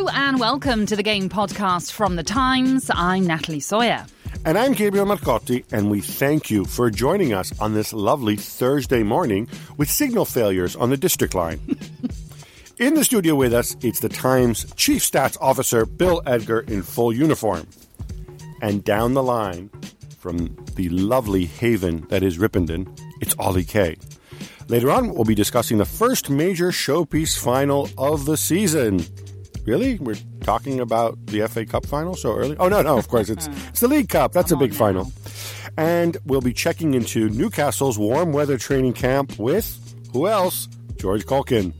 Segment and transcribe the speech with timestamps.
[0.00, 2.90] Hello and welcome to the Game Podcast from The Times.
[2.94, 4.06] I'm Natalie Sawyer.
[4.46, 9.02] And I'm Gabriel Marcotti, and we thank you for joining us on this lovely Thursday
[9.02, 11.60] morning with signal failures on the district line.
[12.78, 17.12] in the studio with us, it's the Times Chief Stats Officer Bill Edgar in full
[17.12, 17.66] uniform.
[18.62, 19.68] And down the line,
[20.18, 22.88] from the lovely haven that is Ripponden,
[23.20, 23.98] it's Oli Kay.
[24.68, 29.04] Later on, we'll be discussing the first major showpiece final of the season.
[29.66, 29.98] Really?
[29.98, 32.56] We're talking about the FA Cup final so early?
[32.58, 34.32] Oh no, no, of course it's it's the League Cup.
[34.32, 35.12] That's a big final.
[35.76, 39.78] And we'll be checking into Newcastle's warm weather training camp with
[40.12, 40.68] who else?
[40.96, 41.72] George Caulkin.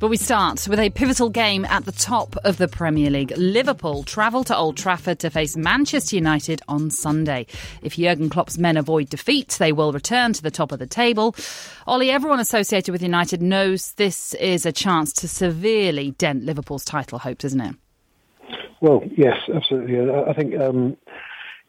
[0.00, 3.32] But we start with a pivotal game at the top of the Premier League.
[3.36, 7.46] Liverpool travel to Old Trafford to face Manchester United on Sunday.
[7.82, 11.34] If Jurgen Klopp's men avoid defeat, they will return to the top of the table.
[11.88, 17.18] Oli, everyone associated with United knows this is a chance to severely dent Liverpool's title
[17.18, 17.74] hopes, isn't it?
[18.80, 19.98] Well, yes, absolutely.
[19.98, 20.96] I think um,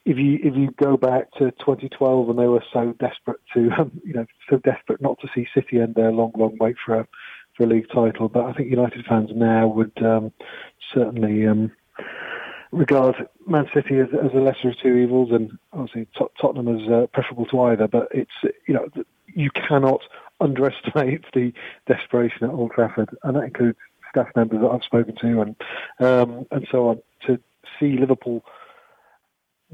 [0.06, 3.92] if you if you go back to 2012 when they were so desperate to um,
[4.06, 7.08] you know so desperate not to see City end their long long wait for a
[7.60, 10.32] for a league title, but I think United fans now would um,
[10.94, 11.72] certainly um,
[12.72, 13.16] regard
[13.46, 17.08] Man City as, as a lesser of two evils, and obviously Tot- Tottenham as uh,
[17.14, 17.88] preferable to either.
[17.88, 18.32] But it's
[18.66, 18.88] you know
[19.28, 20.02] you cannot
[20.40, 21.52] underestimate the
[21.86, 23.78] desperation at Old Trafford, and that includes
[24.10, 25.56] staff members that I've spoken to and
[26.00, 27.40] um, and so on to
[27.80, 28.44] see Liverpool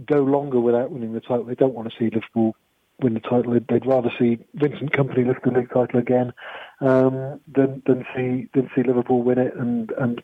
[0.06, 1.46] go longer without winning the title.
[1.46, 2.56] They don't want to see Liverpool
[3.02, 3.60] win the title.
[3.68, 6.34] They'd, rather see Vincent Kompany lift the league title again
[6.82, 9.56] um, than than see than see Liverpool win it.
[9.56, 10.22] And and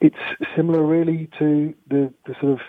[0.00, 0.16] it's
[0.54, 2.60] similar really to the the sort of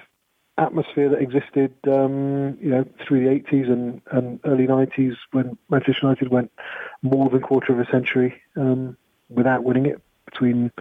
[0.58, 6.00] atmosphere that existed, um, you know, through the 80s and, and early 90s when Manchester
[6.02, 6.52] United went
[7.04, 8.98] more than a quarter of a century um,
[9.30, 10.72] without winning it between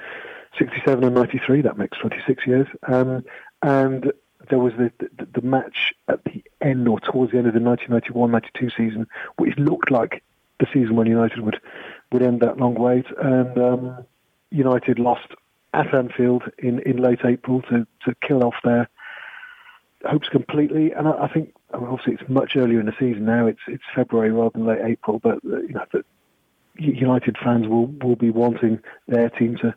[0.59, 1.61] 67 and 93.
[1.61, 2.67] That makes 26 years.
[2.89, 3.25] Um,
[3.63, 4.13] and
[4.49, 7.61] there was the, the, the match at the end or towards the end of the
[7.61, 10.23] 1991-92 season, which looked like
[10.59, 11.61] the season when United would
[12.13, 14.05] would end that long wait, and um,
[14.51, 15.29] United lost
[15.75, 18.89] at Anfield in, in late April to, to kill off their
[20.05, 20.93] hopes completely.
[20.93, 23.47] And I, I think I mean, obviously it's much earlier in the season now.
[23.47, 26.05] It's it's February rather than late April, but uh, you know the
[26.79, 29.75] United fans will will be wanting their team to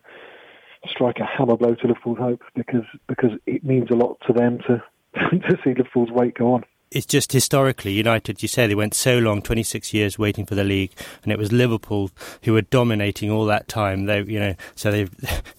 [0.88, 4.58] strike a hammer blow to Liverpool's hopes because because it means a lot to them
[4.66, 4.82] to
[5.14, 6.64] to see Liverpool's wait go on.
[6.90, 10.64] It's just historically, United, you say they went so long, 26 years waiting for the
[10.64, 10.90] league,
[11.22, 12.10] and it was Liverpool
[12.42, 14.06] who were dominating all that time.
[14.06, 15.10] They, you know, so they've,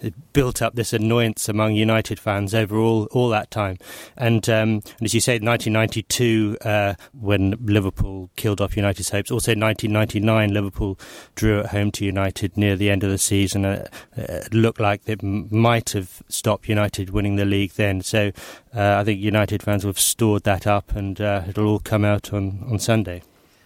[0.34, 3.78] built up this annoyance among United fans over all, all that time.
[4.18, 9.32] And, um, and as you say, 1992, uh, when Liverpool killed off United's hopes.
[9.32, 11.00] Also 1999, Liverpool
[11.36, 13.66] drew at home to United near the end of the season.
[13.66, 18.02] Uh, it looked like it might have stopped United winning the league then.
[18.02, 18.32] So
[18.76, 22.04] uh, I think United fans will have stored that up and uh, it'll all come
[22.04, 23.24] out on, on Sunday.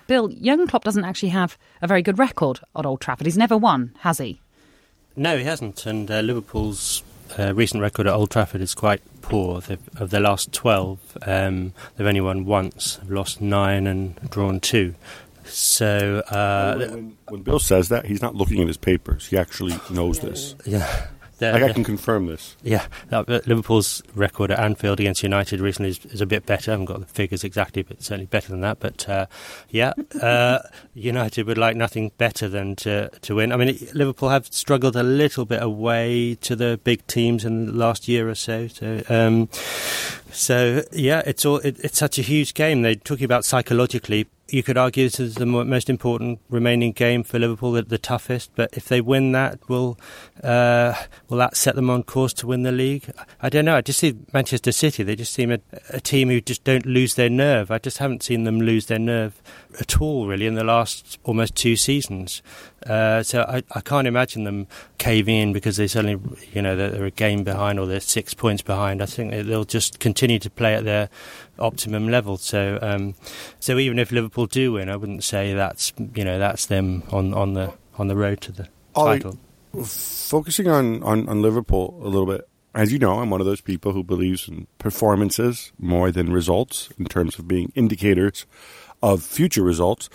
[0.07, 3.25] Bill, Jurgen Klopp doesn't actually have a very good record at Old Trafford.
[3.25, 4.39] He's never won, has he?
[5.16, 5.85] No, he hasn't.
[5.85, 7.01] And uh, Liverpool's
[7.39, 9.62] uh, recent record at Old Trafford is quite poor.
[9.62, 13.00] They've, of their last 12, um, they've only won once.
[13.07, 14.94] Lost nine and drawn two.
[15.45, 19.27] So, uh, when, when, when Bill says that, he's not looking at his papers.
[19.27, 20.56] He actually knows this.
[20.65, 21.07] yeah.
[21.39, 22.55] The- Like I can confirm this.
[22.63, 26.71] Yeah, uh, Liverpool's record at Anfield against United recently is, is a bit better.
[26.71, 28.79] I haven't got the figures exactly, but certainly better than that.
[28.79, 29.25] But uh,
[29.69, 30.59] yeah, uh,
[30.93, 33.51] United would like nothing better than to, to win.
[33.51, 37.73] I mean, Liverpool have struggled a little bit away to the big teams in the
[37.73, 38.67] last year or so.
[38.67, 39.49] So, um,
[40.31, 42.81] so yeah, it's all it, it's such a huge game.
[42.81, 47.39] They're talking about psychologically you could argue this is the most important remaining game for
[47.39, 48.51] Liverpool, the, the toughest.
[48.56, 49.97] But if they win that, will
[50.44, 50.94] uh,
[51.30, 53.12] will that set them on course to win the league?
[53.42, 53.75] I don't know.
[53.75, 55.01] I just see Manchester City.
[55.03, 55.59] They just seem a,
[55.89, 57.71] a team who just don't lose their nerve.
[57.71, 59.42] I just haven't seen them lose their nerve
[59.80, 62.44] at all, really, in the last almost two seasons.
[62.86, 64.68] Uh, so I, I, can't imagine them
[65.00, 66.19] caving in because they suddenly,
[66.53, 69.01] you know, they're, they're, a game behind or they're six points behind.
[69.01, 71.09] I think they'll just continue to play at their
[71.60, 72.38] optimum level.
[72.38, 73.16] So, um,
[73.60, 77.34] so even if Liverpool do win, I wouldn't say that's you know that's them on,
[77.34, 79.38] on the on the road to the Oli, title.
[79.84, 83.62] Focusing on, on, on Liverpool a little bit, as you know, I'm one of those
[83.62, 88.46] people who believes in performances more than results in terms of being indicators
[89.02, 90.10] of future results.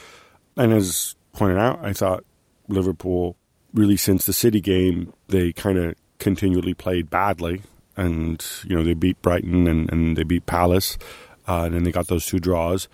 [0.56, 2.24] And as pointed out, I thought
[2.68, 3.36] Liverpool
[3.72, 7.62] really since the City game they kind of continually played badly,
[7.96, 10.98] and you know they beat Brighton and, and they beat Palace,
[11.50, 12.88] uh, and then they got those two draws.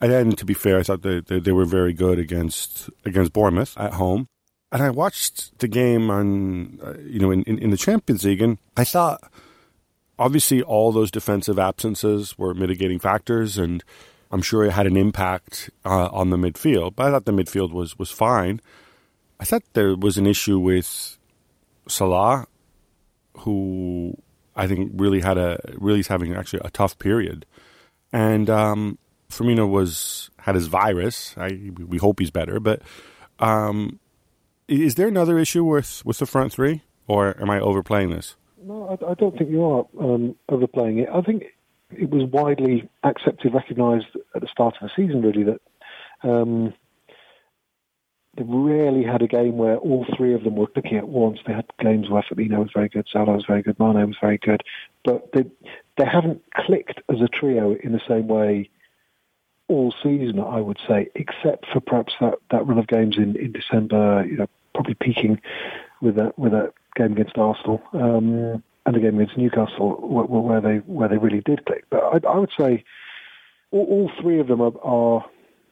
[0.00, 3.34] And then, to be fair, I thought they, they, they were very good against against
[3.34, 4.26] Bournemouth at home.
[4.72, 8.40] And I watched the game on, uh, you know, in, in, in the Champions League,
[8.40, 9.20] and I thought,
[10.18, 13.84] obviously, all those defensive absences were mitigating factors, and
[14.30, 16.94] I'm sure it had an impact uh, on the midfield.
[16.96, 18.62] But I thought the midfield was was fine.
[19.38, 21.18] I thought there was an issue with
[21.88, 22.46] Salah,
[23.38, 24.16] who
[24.56, 27.44] I think really had a really is having actually a tough period,
[28.12, 28.98] and um,
[29.30, 31.34] Firmino was had his virus.
[31.36, 32.82] I, we hope he's better, but
[33.38, 34.00] um,
[34.68, 38.36] is there another issue with with the front three, or am I overplaying this?
[38.62, 41.08] No, I, I don't think you are um, overplaying it.
[41.12, 41.44] I think
[41.90, 45.60] it was widely accepted, recognised at the start of the season, really, that
[46.22, 46.74] um,
[48.40, 51.38] they rarely had a game where all three of them were clicking at once.
[51.46, 54.38] They had games where Firmino was very good, Salah was very good, Mane was very
[54.38, 54.62] good,
[55.04, 55.44] but they
[55.98, 58.70] they haven't clicked as a trio in the same way
[59.68, 60.40] all season.
[60.40, 64.24] I would say, except for perhaps that, that run of games in, in December.
[64.26, 65.40] You know, probably peaking
[66.00, 70.60] with that with that game against Arsenal um, and a game against Newcastle where, where,
[70.62, 71.84] they where they really did click.
[71.90, 72.84] But I, I would say
[73.70, 75.24] all, all three of them are, are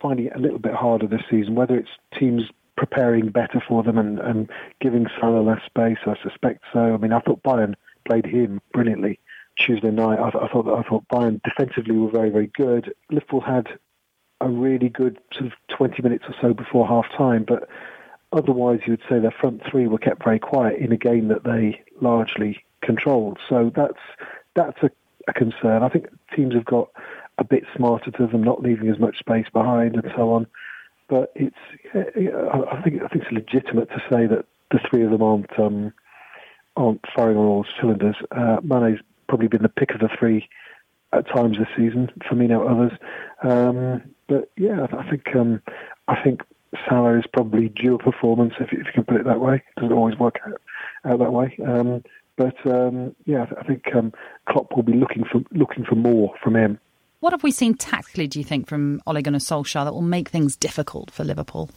[0.02, 1.88] finding it a little bit harder this season, whether it's
[2.18, 2.42] teams
[2.78, 4.48] preparing better for them and, and
[4.80, 5.98] giving Salah less space.
[6.06, 6.94] I suspect so.
[6.94, 7.74] I mean, I thought Bayern
[8.06, 9.18] played him brilliantly
[9.58, 10.20] Tuesday night.
[10.20, 12.94] I, I thought I thought Bayern defensively were very very good.
[13.10, 13.66] Liverpool had
[14.40, 17.68] a really good sort of 20 minutes or so before half time, but
[18.32, 21.42] otherwise you would say their front three were kept very quiet in a game that
[21.42, 23.38] they largely controlled.
[23.48, 23.98] So that's
[24.54, 24.90] that's a,
[25.26, 25.82] a concern.
[25.82, 26.90] I think teams have got
[27.38, 30.46] a bit smarter to them, not leaving as much space behind and so on.
[31.08, 31.56] But it's,
[31.94, 35.92] I think, I think it's legitimate to say that the three of them aren't um,
[36.76, 38.16] aren't firing on all cylinders.
[38.30, 40.48] Uh, Mane's probably been the pick of the three
[41.12, 42.10] at times this season.
[42.30, 42.92] Firmino, others.
[43.42, 45.62] Um, but yeah, I think um,
[46.06, 46.42] I think
[46.88, 49.56] Salah is probably due a performance if, if you can put it that way.
[49.56, 50.60] It doesn't always work out,
[51.04, 51.56] out that way.
[51.66, 52.02] Um,
[52.36, 54.12] but um, yeah, I think um,
[54.48, 56.78] Klopp will be looking for looking for more from him.
[57.20, 60.28] What have we seen tactically, do you think, from Ole Gunnar Solskjaer that will make
[60.28, 61.68] things difficult for Liverpool?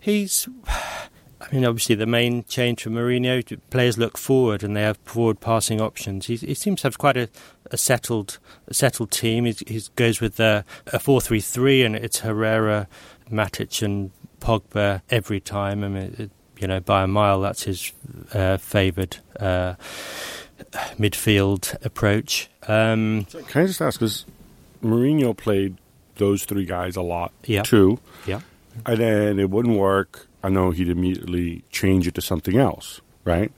[0.00, 0.48] He's.
[0.66, 5.40] I mean, obviously, the main change for Mourinho, players look forward and they have forward
[5.40, 6.26] passing options.
[6.26, 7.28] He, he seems to have quite a,
[7.70, 9.46] a settled a settled team.
[9.46, 12.88] He goes with a, a 4 3 3, and it's Herrera,
[13.30, 14.10] Matic, and
[14.40, 15.82] Pogba every time.
[15.82, 17.92] I mean, it, you know, by a mile, that's his
[18.34, 19.74] uh, favoured uh,
[20.98, 22.48] midfield approach.
[22.68, 23.98] Um, Can I just ask?
[23.98, 24.24] Because
[24.82, 25.76] Mourinho played
[26.16, 27.62] those three guys a lot yeah.
[27.62, 27.98] too.
[28.26, 28.40] Yeah.
[28.86, 30.28] And then it wouldn't work.
[30.42, 33.52] I know he'd immediately change it to something else, right?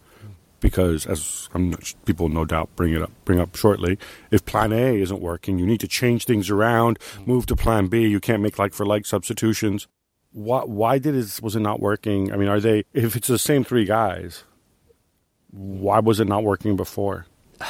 [0.60, 3.98] Because as not, people no doubt bring it up, bring up shortly,
[4.30, 8.06] if Plan A isn't working, you need to change things around, move to Plan B.
[8.06, 9.88] You can't make like for like substitutions.
[10.32, 12.32] Why, why did it was it not working?
[12.32, 14.44] I mean, are they if it's the same three guys?
[15.52, 17.26] Why was it not working before?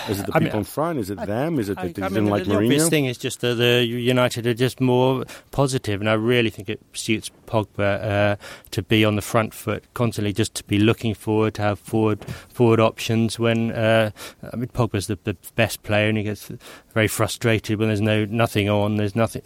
[0.09, 0.99] Is it the I people mean, in front?
[0.99, 1.59] Is it I, them?
[1.59, 2.59] Is it that they I didn't mean, like the, Mourinho?
[2.59, 6.51] The obvious thing is just that the United are just more positive, and I really
[6.51, 8.37] think it suits Pogba uh,
[8.71, 12.25] to be on the front foot constantly, just to be looking forward, to have forward
[12.49, 13.39] forward options.
[13.39, 14.11] When uh,
[14.53, 16.51] I mean, Pogba's the, the best player, and he gets
[16.95, 18.97] very frustrated when there's no nothing on.
[18.97, 19.43] There's nothing.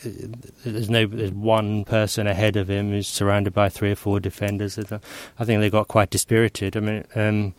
[0.65, 1.07] There's no.
[1.07, 4.79] There's one person ahead of him who's surrounded by three or four defenders.
[4.79, 6.77] I think they got quite dispirited.
[6.77, 7.55] I mean, um,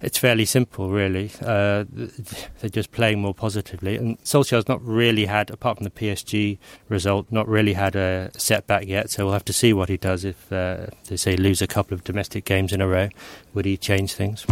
[0.00, 1.30] it's fairly simple, really.
[1.40, 1.84] Uh,
[2.60, 3.96] they're just playing more positively.
[3.96, 8.86] And Solskjaer's not really had, apart from the PSG result, not really had a setback
[8.86, 9.10] yet.
[9.10, 11.94] So we'll have to see what he does if uh, they say lose a couple
[11.94, 13.08] of domestic games in a row.
[13.54, 14.46] Would he change things?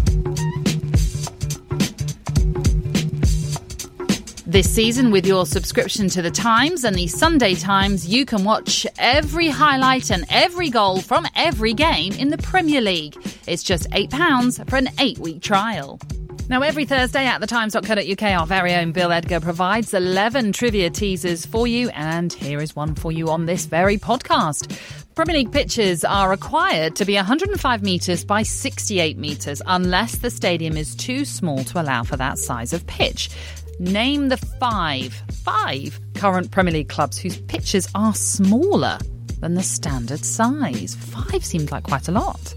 [4.46, 8.86] This season, with your subscription to The Times and the Sunday Times, you can watch
[8.98, 13.16] every highlight and every goal from every game in the Premier League.
[13.48, 15.98] It's just £8 for an eight week trial.
[16.46, 21.66] Now, every Thursday at thetimes.co.uk, our very own Bill Edgar provides 11 trivia teasers for
[21.66, 24.78] you, and here is one for you on this very podcast.
[25.14, 30.76] Premier League pitches are required to be 105 metres by 68 metres unless the stadium
[30.76, 33.30] is too small to allow for that size of pitch.
[33.78, 38.98] Name the five, five current Premier League clubs whose pitches are smaller
[39.40, 40.94] than the standard size.
[40.94, 42.54] Five seems like quite a lot.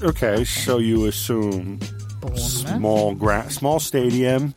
[0.00, 1.80] Okay, so you assume
[2.34, 4.54] small gra- small stadium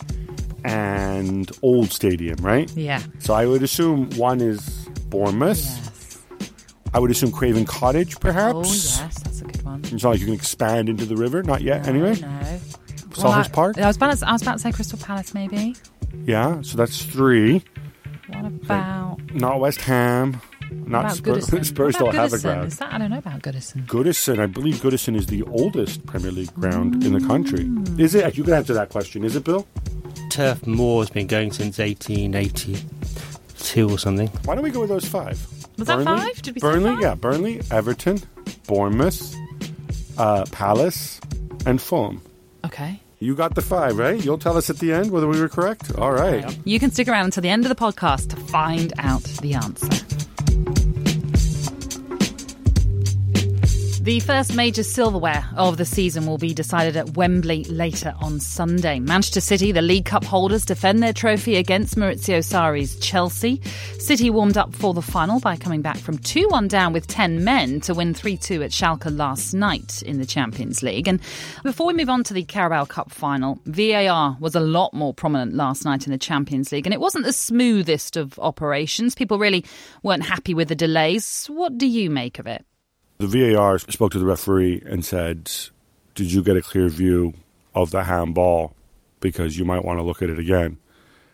[0.64, 2.70] and old stadium, right?
[2.76, 3.02] Yeah.
[3.20, 5.58] So I would assume one is Bournemouth.
[5.58, 6.20] Yes.
[6.94, 8.56] I would assume Craven Cottage, perhaps.
[8.56, 9.82] Oh, yes, that's a good one.
[9.84, 11.88] It's not like you can expand into the river, not yet.
[11.88, 12.28] anyway, No.
[13.12, 13.78] Selhurst Park.
[13.78, 15.76] I was, about to, I was about to say Crystal Palace, maybe.
[16.26, 17.64] Yeah, so that's three.
[18.30, 19.18] What about.
[19.34, 20.42] Not West Ham.
[20.70, 21.48] What Not about Spurs.
[21.48, 21.66] Goodison?
[21.66, 22.68] Spurs don't have a ground.
[22.68, 23.86] Is that, I don't know about Goodison.
[23.88, 27.66] Goodison, I believe Goodison is the oldest Premier League ground in the country.
[27.66, 28.00] Mm.
[28.00, 28.38] Is it?
[28.38, 29.24] You can answer that question.
[29.24, 29.68] Is it, Bill?
[30.30, 34.28] Turf Moor's been going since 1882 or something.
[34.46, 35.46] Why don't we go with those five?
[35.78, 36.22] Was that Burnley?
[36.22, 36.42] five?
[36.42, 37.02] Did we say Burnley, five?
[37.02, 37.16] yeah.
[37.16, 38.20] Burnley, Everton,
[38.68, 39.36] Bournemouth,
[40.18, 41.20] uh, Palace,
[41.66, 42.22] and Fulham.
[42.66, 43.00] Okay.
[43.20, 44.24] You got the five, right?
[44.24, 45.92] You'll tell us at the end whether we were correct.
[45.98, 46.56] All right.
[46.66, 49.88] You can stick around until the end of the podcast to find out the answer.
[54.08, 59.02] The first major silverware of the season will be decided at Wembley later on Sunday.
[59.02, 63.62] Manchester City, the League Cup holders, defend their trophy against Maurizio Sarri's Chelsea.
[64.00, 67.44] City warmed up for the final by coming back from 2 1 down with 10
[67.44, 71.10] men to win 3 2 at Schalke last night in the Champions League.
[71.10, 71.20] And
[71.64, 75.54] before we move on to the Carabao Cup final, VAR was a lot more prominent
[75.54, 79.16] last night in the Champions League, and it wasn't the smoothest of operations.
[79.16, 79.66] People really
[80.02, 81.48] weren't happy with the delays.
[81.48, 82.66] What do you make of it?
[83.20, 85.52] The VAR spoke to the referee and said,
[86.16, 87.34] Did you get a clear view
[87.74, 88.76] of the handball?
[89.20, 90.78] Because you might want to look at it again.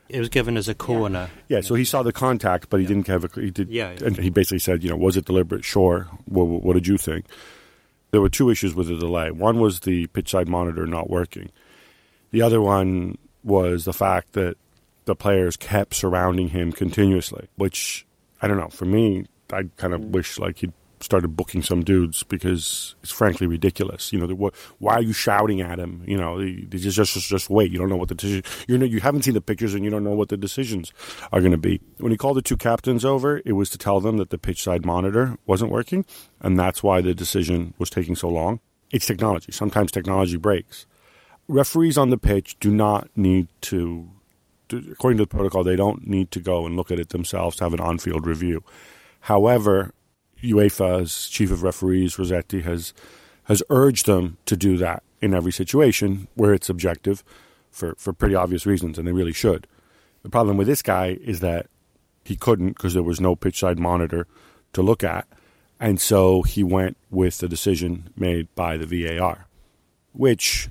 [0.07, 1.29] It was given as a corner.
[1.49, 3.29] Yeah, so he saw the contact, but he didn't have a.
[3.41, 4.05] He did, Yeah, yeah.
[4.07, 5.65] and he basically said, you know, was it deliberate?
[5.65, 6.07] Sure.
[6.25, 7.25] What, what did you think?
[8.11, 9.31] There were two issues with the delay.
[9.31, 11.51] One was the pitch side monitor not working.
[12.31, 14.55] The other one was the fact that
[15.05, 18.05] the players kept surrounding him continuously, which
[18.41, 18.69] I don't know.
[18.69, 23.47] For me, I kind of wish like he'd started booking some dudes because it's frankly
[23.47, 24.11] ridiculous.
[24.13, 26.03] You know, why are you shouting at him?
[26.05, 27.71] You know, just just just wait.
[27.71, 28.43] You don't know what the decision.
[28.67, 30.93] You know, you haven't seen the pictures and you don't know what the decisions
[31.31, 31.81] are going to be.
[31.97, 34.63] When he called the two captains over, it was to tell them that the pitch
[34.63, 36.05] side monitor wasn't working,
[36.41, 38.59] and that's why the decision was taking so long.
[38.91, 39.51] It's technology.
[39.51, 40.85] Sometimes technology breaks.
[41.47, 44.09] Referees on the pitch do not need to
[44.69, 47.57] to- according to the protocol, they don't need to go and look at it themselves
[47.57, 48.63] to have an on-field review.
[49.21, 49.93] However,
[50.43, 52.93] UEFA's chief of referees Rosetti has
[53.45, 57.23] has urged them to do that in every situation where it's objective,
[57.71, 59.67] for for pretty obvious reasons, and they really should.
[60.21, 61.67] The problem with this guy is that
[62.23, 64.27] he couldn't because there was no pitch side monitor
[64.73, 65.27] to look at,
[65.79, 69.47] and so he went with the decision made by the VAR,
[70.13, 70.69] which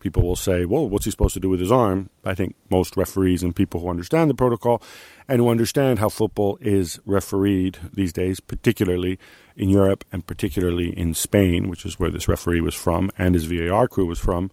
[0.00, 2.10] people will say, well, what's he supposed to do with his arm?
[2.24, 4.82] I think most referees and people who understand the protocol
[5.28, 9.18] and who understand how football is refereed these days, particularly
[9.56, 13.44] in Europe and particularly in Spain, which is where this referee was from and his
[13.44, 14.50] VAR crew was from,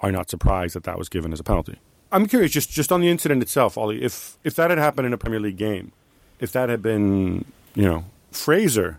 [0.00, 1.78] are not surprised that that was given as a penalty.
[2.10, 5.12] I'm curious, just just on the incident itself, Oli, if if that had happened in
[5.12, 5.92] a Premier League game,
[6.40, 8.98] if that had been, you know, Fraser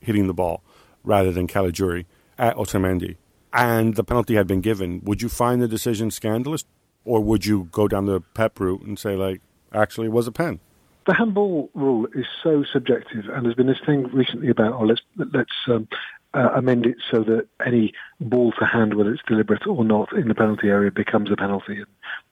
[0.00, 0.62] hitting the ball
[1.04, 2.06] rather than Caligiuri
[2.38, 3.16] at Otamendi,
[3.52, 6.64] and the penalty had been given, would you find the decision scandalous,
[7.04, 9.42] or would you go down the Pep route and say, like,
[9.74, 10.60] actually, was a pen?
[11.06, 15.00] the handball rule is so subjective, and there's been this thing recently about, oh, let's
[15.16, 15.88] let's um,
[16.34, 20.28] uh, amend it so that any ball to hand, whether it's deliberate or not, in
[20.28, 21.86] the penalty area becomes a penalty, and,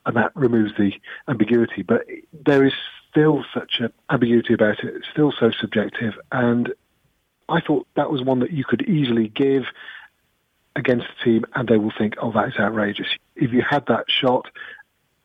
[0.07, 0.93] and that removes the
[1.29, 1.83] ambiguity.
[1.83, 2.07] But
[2.47, 2.73] there is
[3.11, 6.73] still such an ambiguity about it; it's still so subjective, and
[7.49, 9.65] I thought that was one that you could easily give
[10.77, 13.09] against the team, and they will think, oh, that is outrageous.
[13.35, 14.47] If you had that shot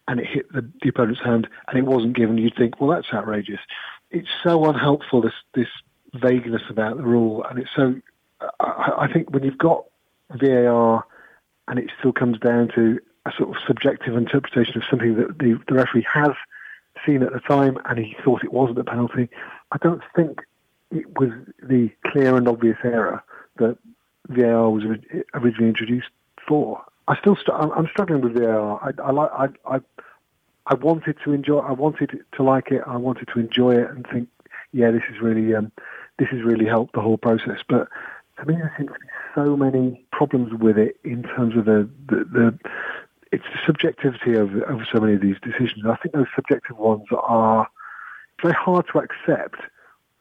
[0.08, 3.14] and it hit the, the opponent's hand and it wasn't given, you'd think, well, that's
[3.14, 3.60] outrageous.
[4.12, 5.68] It's so unhelpful, this, this
[6.14, 7.44] vagueness about the rule.
[7.50, 7.96] And it's so,
[8.60, 9.86] I, I think when you've got
[10.32, 11.06] VAR
[11.68, 15.60] and it still comes down to a sort of subjective interpretation of something that the,
[15.68, 16.32] the referee has
[17.06, 19.30] seen at the time and he thought it wasn't a penalty,
[19.72, 20.42] I don't think
[20.92, 21.30] it was
[21.62, 23.24] the clear and obvious error
[23.58, 23.78] that
[24.30, 24.84] VAR was
[25.34, 26.10] originally introduced
[26.48, 26.84] for.
[27.08, 28.80] I still, st- I'm, I'm struggling with VAR.
[28.82, 29.80] I, I like, I, I,
[30.68, 31.60] I wanted to enjoy.
[31.60, 32.82] I wanted to like it.
[32.88, 34.30] I wanted to enjoy it and think,
[34.72, 35.72] yeah, this is really um,
[36.18, 37.60] this has really helped the whole process.
[37.70, 37.88] But
[38.40, 41.88] to me, there seems to be so many problems with it in terms of the
[42.10, 42.60] the, the
[43.32, 45.86] it's the subjectivity of, of so many of these decisions.
[45.86, 47.68] I think those subjective ones are
[48.42, 49.58] very hard to accept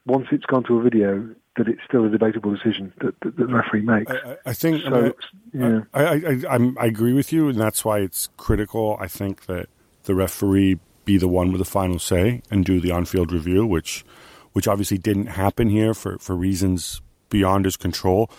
[0.07, 3.47] once it's gone to a video that it's still a debatable decision that, that, that
[3.47, 4.11] the referee makes.
[4.11, 4.89] I, I think so.
[4.89, 5.13] I, mean,
[5.53, 5.81] yeah.
[5.95, 8.97] I, I, I, I agree with you, and that's why it's critical.
[9.01, 9.69] I think that
[10.05, 14.05] the referee be the one with the final say and do the on-field review, which
[14.53, 18.31] which obviously didn't happen here for, for reasons beyond his control.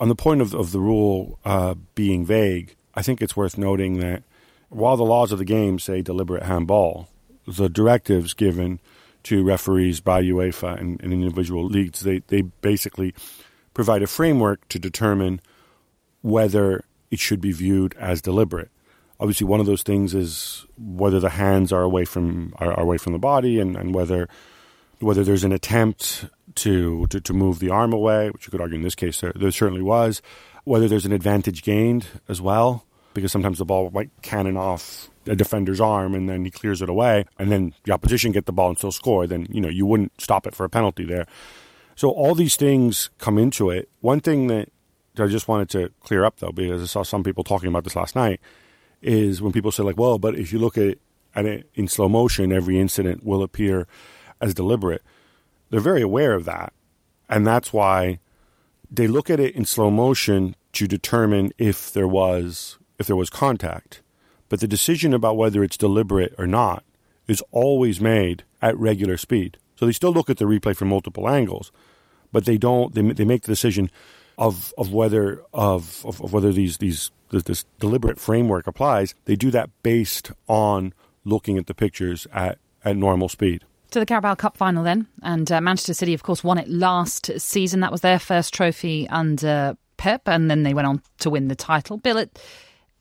[0.00, 4.00] On the point of, of the rule uh, being vague, I think it's worth noting
[4.00, 4.24] that
[4.68, 7.08] while the laws of the game say deliberate handball,
[7.46, 8.80] the directives given
[9.24, 13.14] to referees by UEFA and, and individual leagues, they, they basically
[13.72, 15.40] provide a framework to determine
[16.22, 18.70] whether it should be viewed as deliberate.
[19.20, 22.98] Obviously, one of those things is whether the hands are away from are, are away
[22.98, 24.28] from the body, and, and whether
[25.00, 28.76] whether there's an attempt to, to, to move the arm away, which you could argue
[28.76, 30.22] in this case there, there certainly was,
[30.64, 35.34] whether there's an advantage gained as well, because sometimes the ball might cannon off a
[35.34, 38.68] defender's arm and then he clears it away, and then the opposition get the ball
[38.68, 41.26] and still score, then you know you wouldn't stop it for a penalty there.
[41.96, 43.88] So all these things come into it.
[44.00, 44.68] One thing that
[45.16, 47.96] I just wanted to clear up though, because I saw some people talking about this
[47.96, 48.40] last night,
[49.00, 50.98] is when people say like, well, but if you look at
[51.34, 53.86] at it in slow motion, every incident will appear
[54.40, 55.02] as deliberate.
[55.70, 56.72] They're very aware of that.
[57.28, 58.20] And that's why
[58.90, 63.30] they look at it in slow motion to determine if there was if there was
[63.30, 64.00] contact.
[64.48, 66.84] But the decision about whether it's deliberate or not
[67.26, 69.56] is always made at regular speed.
[69.76, 71.72] So they still look at the replay from multiple angles,
[72.32, 72.94] but they don't.
[72.94, 73.90] They, they make the decision
[74.38, 79.14] of of whether of, of, of whether these these this, this deliberate framework applies.
[79.24, 80.92] They do that based on
[81.24, 85.06] looking at the pictures at at normal speed to the Carabao Cup final then.
[85.22, 87.80] And uh, Manchester City, of course, won it last season.
[87.80, 91.54] That was their first trophy under Pep, and then they went on to win the
[91.54, 91.96] title.
[91.96, 92.38] Bill, it,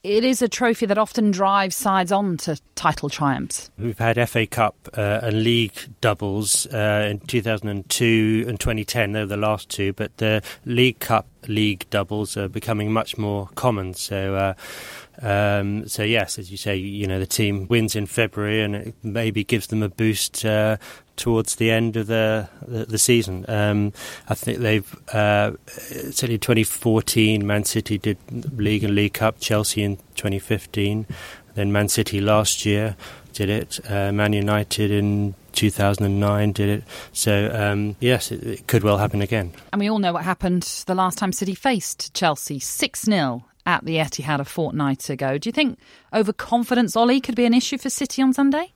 [0.03, 3.71] it is a trophy that often drives sides on to title triumphs.
[3.77, 9.13] We've had FA Cup uh, and league doubles uh, in 2002 and 2010.
[9.13, 13.47] They were the last two, but the League Cup league doubles are becoming much more
[13.55, 13.93] common.
[13.93, 14.53] So uh,
[15.21, 18.95] um, so yes, as you say, you know the team wins in February, and it
[19.03, 20.77] maybe gives them a boost uh,
[21.15, 23.45] towards the end of the the, the season.
[23.47, 23.93] Um,
[24.27, 28.17] I think they've uh, certainly 2014, Man City did
[28.57, 31.05] League and League Cup, Chelsea in 2015,
[31.55, 32.95] then Man City last year
[33.33, 36.83] did it, uh, Man United in 2009 did it.
[37.11, 39.53] So, um, yes, it, it, could well happen again.
[39.71, 43.85] And we all know what happened the last time City faced Chelsea 6 0 at
[43.85, 45.37] the Etihad a fortnight ago.
[45.37, 45.79] Do you think
[46.13, 48.73] overconfidence, Oli, could be an issue for City on Sunday?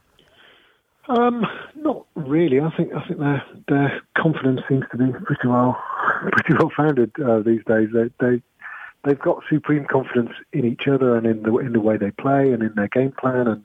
[1.10, 2.60] Um, not really.
[2.60, 5.82] I think I think their their confidence seems to be pretty well
[6.32, 7.90] pretty well founded uh, these days.
[7.94, 8.42] They they
[9.06, 12.52] they've got supreme confidence in each other and in the in the way they play
[12.52, 13.48] and in their game plan.
[13.48, 13.64] And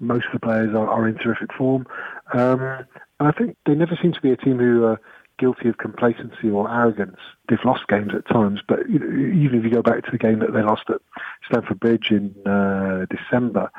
[0.00, 1.86] most of the players are, are in terrific form.
[2.32, 2.86] Um, and
[3.28, 4.84] I think they never seem to be a team who.
[4.84, 5.00] are
[5.38, 7.18] guilty of complacency or arrogance.
[7.48, 10.52] They've lost games at times, but even if you go back to the game that
[10.52, 11.00] they lost at
[11.46, 13.70] Stamford Bridge in uh, December,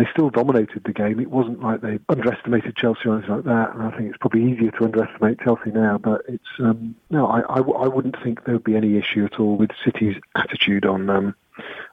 [0.00, 1.20] they still dominated the game.
[1.20, 3.74] It wasn't like they underestimated Chelsea or anything like that.
[3.74, 5.98] And I think it's probably easier to underestimate Chelsea now.
[5.98, 9.38] But it's um, no, I, I, I, wouldn't think there would be any issue at
[9.38, 11.34] all with City's attitude on um,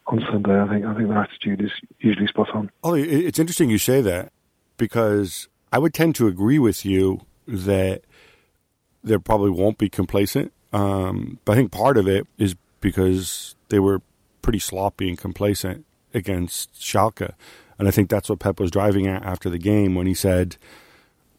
[0.08, 0.58] on Sunday.
[0.58, 2.72] I think I think their attitude is usually spot on.
[2.82, 4.32] Oli, it's interesting you say that
[4.78, 8.04] because I would tend to agree with you that
[9.04, 10.54] they probably won't be complacent.
[10.72, 14.02] Um, but I think part of it is because they were
[14.42, 17.34] pretty sloppy and complacent against Schalke.
[17.80, 20.58] And I think that's what Pep was driving at after the game when he said,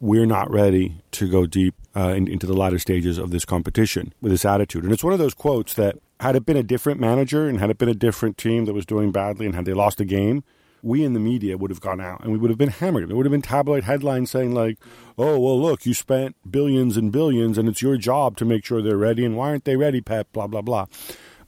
[0.01, 4.13] We're not ready to go deep uh, in, into the latter stages of this competition
[4.21, 4.85] with this attitude.
[4.85, 7.71] And it's one of those quotes that, had it been a different manager and had
[7.71, 10.43] it been a different team that was doing badly and had they lost a game,
[10.83, 13.09] we in the media would have gone out and we would have been hammered.
[13.09, 14.79] There would have been tabloid headlines saying like,
[15.17, 18.83] "Oh, well, look, you spent billions and billions, and it's your job to make sure
[18.83, 19.25] they're ready.
[19.25, 20.33] And why aren't they ready, Pep?
[20.33, 20.87] Blah blah blah."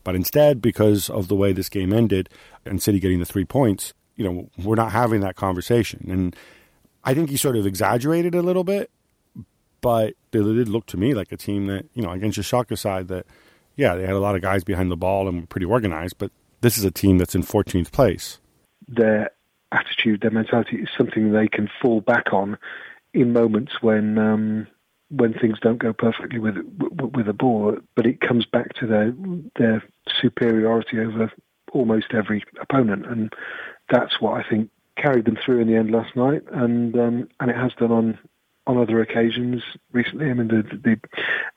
[0.02, 2.28] But instead, because of the way this game ended
[2.64, 6.06] and City getting the three points, you know, we're not having that conversation.
[6.10, 6.36] And
[7.04, 8.90] I think he sort of exaggerated a little bit,
[9.80, 12.76] but it did look to me like a team that, you know, against the Schalke
[12.76, 13.26] side that,
[13.76, 16.30] yeah, they had a lot of guys behind the ball and were pretty organized, but
[16.60, 18.38] this is a team that's in 14th place
[18.90, 19.30] their
[19.72, 22.58] attitude, their mentality is something they can fall back on
[23.14, 24.66] in moments when um,
[25.08, 26.56] when things don't go perfectly with
[27.14, 27.76] with a ball.
[27.94, 29.14] But it comes back to their
[29.56, 29.82] their
[30.20, 31.32] superiority over
[31.72, 33.32] almost every opponent, and
[33.90, 37.50] that's what I think carried them through in the end last night, and um, and
[37.50, 38.18] it has done on
[38.66, 40.30] on other occasions recently.
[40.30, 41.00] I mean, the, the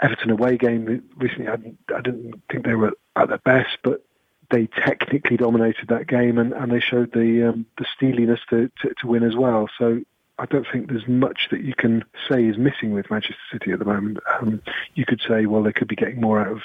[0.01, 4.03] Everton away game recently, I didn't, I didn't think they were at their best, but
[4.49, 8.93] they technically dominated that game and, and they showed the um, the steeliness to, to,
[8.99, 9.69] to win as well.
[9.77, 10.01] So
[10.39, 13.79] I don't think there's much that you can say is missing with Manchester City at
[13.79, 14.19] the moment.
[14.39, 14.61] Um,
[14.95, 16.61] you could say, well, they could be getting more out of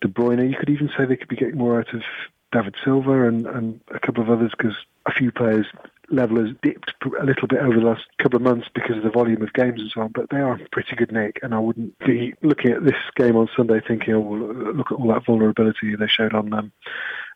[0.00, 0.50] De Bruyne.
[0.50, 2.02] You could even say they could be getting more out of
[2.52, 5.66] David Silva and, and a couple of others because a few players
[6.10, 9.10] level has dipped a little bit over the last couple of months because of the
[9.10, 11.38] volume of games and so on, but they are pretty good nick.
[11.42, 14.98] And I wouldn't be looking at this game on Sunday thinking, oh, well, look at
[14.98, 16.72] all that vulnerability they showed on um,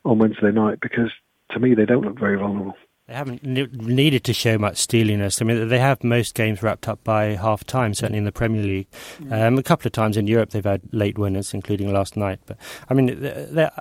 [0.05, 1.11] on Wednesday night because
[1.51, 2.77] to me they don't look very vulnerable.
[3.13, 5.43] They haven't needed to show much steeliness.
[5.43, 8.63] I mean, they have most games wrapped up by half time, certainly in the Premier
[8.63, 8.87] League.
[9.21, 9.49] Mm.
[9.49, 12.41] Um, a couple of times in Europe, they've had late winners, including last night.
[12.47, 12.57] But
[12.89, 13.11] I mean,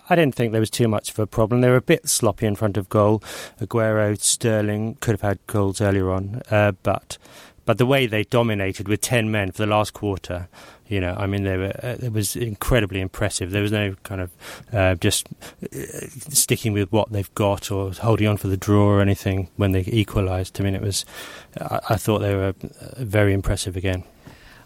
[0.09, 1.61] I didn't think there was too much of a problem.
[1.61, 3.23] They were a bit sloppy in front of goal.
[3.61, 7.17] Aguero, Sterling could have had goals earlier on, uh, but
[7.65, 10.47] but the way they dominated with ten men for the last quarter
[10.91, 13.51] you know, I mean, they were, uh, it was incredibly impressive.
[13.51, 14.31] There was no kind of
[14.73, 15.25] uh, just
[15.63, 15.77] uh,
[16.29, 19.85] sticking with what they've got or holding on for the draw or anything when they
[19.87, 20.59] equalised.
[20.59, 21.05] I mean, it was.
[21.61, 22.53] I, I thought they were uh,
[22.97, 24.03] very impressive again.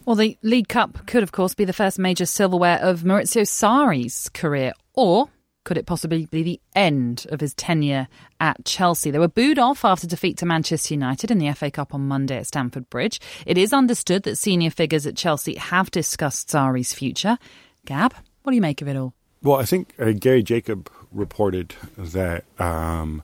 [0.05, 4.27] Well, the League Cup could, of course, be the first major silverware of Maurizio Sarri's
[4.29, 5.29] career, or
[5.65, 8.07] could it possibly be the end of his tenure
[8.39, 9.11] at Chelsea?
[9.11, 12.37] They were booed off after defeat to Manchester United in the FA Cup on Monday
[12.37, 13.19] at Stamford Bridge.
[13.45, 17.37] It is understood that senior figures at Chelsea have discussed Sarri's future.
[17.85, 19.13] Gab, what do you make of it all?
[19.41, 23.23] Well, I think uh, Gary Jacob reported that um,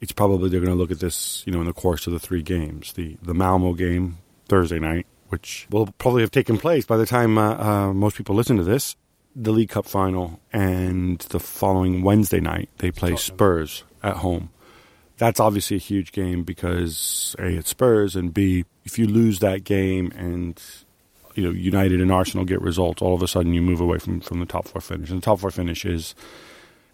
[0.00, 2.18] it's probably they're going to look at this, you know, in the course of the
[2.18, 2.94] three games.
[2.94, 4.18] The the Malmo game
[4.48, 8.34] Thursday night, which will probably have taken place by the time uh, uh, most people
[8.34, 8.96] listen to this
[9.38, 14.48] the League Cup final, and the following Wednesday night they play Spurs at home.
[15.18, 19.62] That's obviously a huge game because a it's Spurs, and b if you lose that
[19.62, 20.60] game and
[21.34, 24.20] you know United and Arsenal get results, all of a sudden you move away from,
[24.20, 25.10] from the top four finish.
[25.10, 26.14] And the top four finish is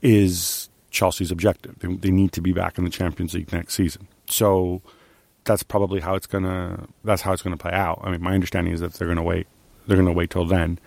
[0.03, 1.79] is Chelsea's objective.
[1.79, 4.09] They, they need to be back in the Champions League next season.
[4.29, 4.83] So
[5.45, 8.01] that's probably how it's gonna that's how it's gonna play out.
[8.03, 9.47] I mean, my understanding is that they're gonna wait.
[9.87, 10.81] They're gonna wait till then.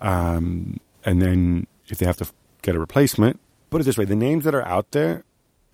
[0.00, 2.26] Um, and then if they have to
[2.62, 5.24] get a replacement, put it this way: the names that are out there,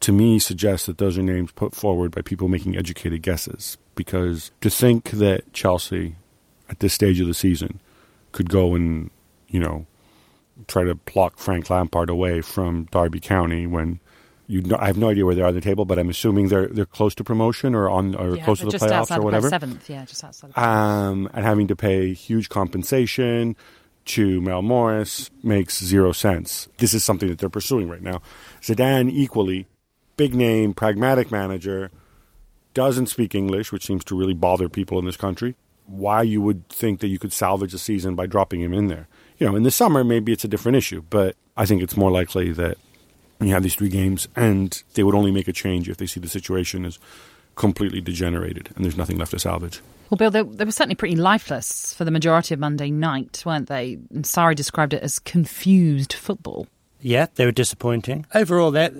[0.00, 3.78] to me, suggest that those are names put forward by people making educated guesses.
[3.94, 6.16] Because to think that Chelsea,
[6.68, 7.80] at this stage of the season,
[8.32, 9.10] could go and
[9.48, 9.86] you know
[10.66, 14.00] try to pluck Frank Lampard away from Derby County when
[14.48, 16.48] you know, I have no idea where they are on the table, but I'm assuming
[16.48, 19.48] they're they're close to promotion or on or yeah, close to the playoffs or whatever.
[19.48, 20.56] Seventh, yeah, just outside.
[20.56, 23.56] Um, and having to pay huge compensation,
[24.06, 26.68] to Mel Morris makes zero sense.
[26.78, 28.22] This is something that they're pursuing right now.
[28.62, 29.66] Zidane, equally,
[30.16, 31.90] big name, pragmatic manager,
[32.74, 35.54] doesn't speak English, which seems to really bother people in this country.
[35.86, 39.08] Why you would think that you could salvage a season by dropping him in there?
[39.38, 42.10] You know, in the summer, maybe it's a different issue, but I think it's more
[42.10, 42.78] likely that
[43.40, 46.20] you have these three games and they would only make a change if they see
[46.20, 46.98] the situation as
[47.56, 49.80] completely degenerated and there's nothing left to salvage.
[50.10, 53.68] Well, Bill, they, they, were certainly pretty lifeless for the majority of Monday night, weren't
[53.68, 53.98] they?
[54.14, 56.68] And Sarri described it as confused football.
[57.00, 58.24] Yeah, they were disappointing.
[58.32, 58.90] Overall, they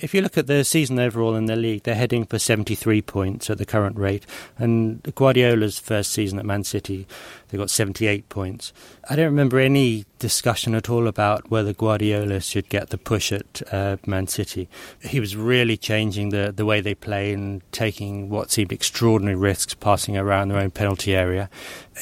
[0.00, 3.50] if you look at the season overall in the league, they're heading for 73 points
[3.50, 4.26] at the current rate.
[4.58, 7.06] And Guardiola's first season at Man City,
[7.48, 8.72] they got 78 points.
[9.08, 13.62] I don't remember any discussion at all about whether Guardiola should get the push at
[13.72, 14.68] uh, Man City.
[15.02, 19.74] He was really changing the, the way they play and taking what seemed extraordinary risks,
[19.74, 21.50] passing around their own penalty area.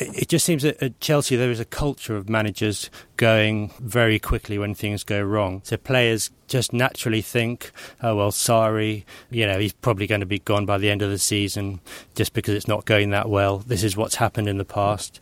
[0.01, 4.59] It just seems that at Chelsea there is a culture of managers going very quickly
[4.59, 5.61] when things go wrong.
[5.65, 10.39] So players just naturally think, oh, well, sorry, you know, he's probably going to be
[10.39, 11.81] gone by the end of the season
[12.15, 13.59] just because it's not going that well.
[13.59, 15.21] This is what's happened in the past.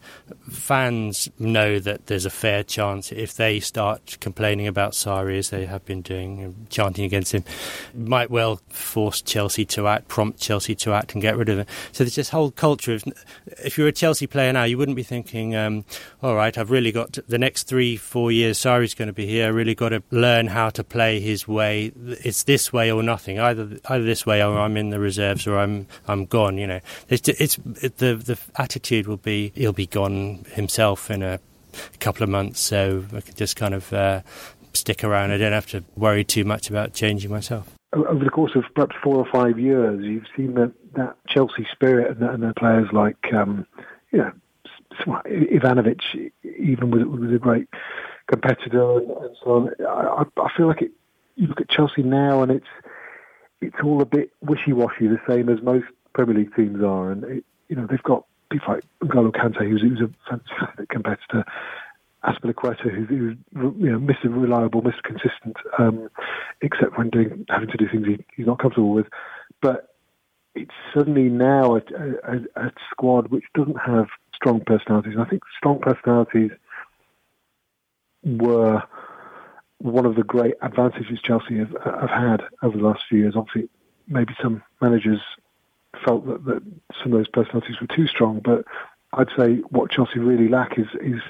[0.48, 5.66] Fans know that there's a fair chance if they start complaining about Sarri as they
[5.66, 7.44] have been doing, chanting against him,
[7.94, 11.66] might well force Chelsea to act, prompt Chelsea to act and get rid of him.
[11.92, 13.04] So there's this whole culture of,
[13.64, 15.84] if you're a Chelsea player now, you wouldn't be thinking, um,
[16.22, 19.46] all right, I've really got the next three, four years, Sarri's going to be here,
[19.46, 21.92] I really got to learn how to play his way.
[21.96, 23.38] It's this way or nothing.
[23.38, 26.58] Either either this way or I'm in the reserves or I'm I'm gone.
[26.58, 31.22] You know, it's, it's it, the the attitude will be he'll be gone himself in
[31.22, 31.40] a
[32.00, 32.60] couple of months.
[32.60, 34.22] So I can just kind of uh,
[34.72, 35.32] stick around.
[35.32, 37.72] I don't have to worry too much about changing myself.
[37.92, 42.16] Over the course of perhaps four or five years, you've seen that, that Chelsea spirit
[42.16, 43.66] and, and the players like, um,
[44.12, 44.32] you know,
[45.06, 46.00] Ivanovic,
[46.58, 47.68] even with, with a great
[48.28, 49.70] competitor and, and so on.
[49.86, 50.92] I, I feel like it
[51.36, 52.66] you look at Chelsea now, and it's
[53.60, 57.10] it's all a bit wishy-washy, the same as most Premier League teams are.
[57.12, 61.44] And it, you know they've got people like N'Golo Kante, who's, who's a fantastic competitor.
[62.24, 63.36] Azpilicueta, who's, who's
[63.78, 64.24] you know Mr.
[64.24, 65.02] Reliable, Mr.
[65.04, 66.08] Consistent, um,
[66.60, 69.06] except when doing having to do things he, he's not comfortable with.
[69.60, 69.94] But
[70.56, 71.82] it's suddenly now a,
[72.24, 75.12] a, a, squad which doesn't have strong personalities.
[75.12, 76.50] And I think strong personalities
[78.24, 78.82] were
[79.78, 83.34] one of the great advantages Chelsea have, have had over the last few years.
[83.36, 83.68] Obviously,
[84.08, 85.20] maybe some managers
[86.04, 86.62] felt that, that
[87.02, 88.64] some of those personalities were too strong, but
[89.12, 91.20] I'd say what Chelsea really lack is is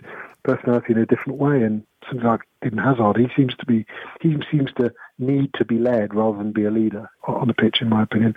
[0.42, 1.62] personality in a different way.
[1.62, 3.86] And something like Eden Hazard, he seems to be
[4.20, 7.80] he seems to need to be led rather than be a leader on the pitch,
[7.80, 8.36] in my opinion.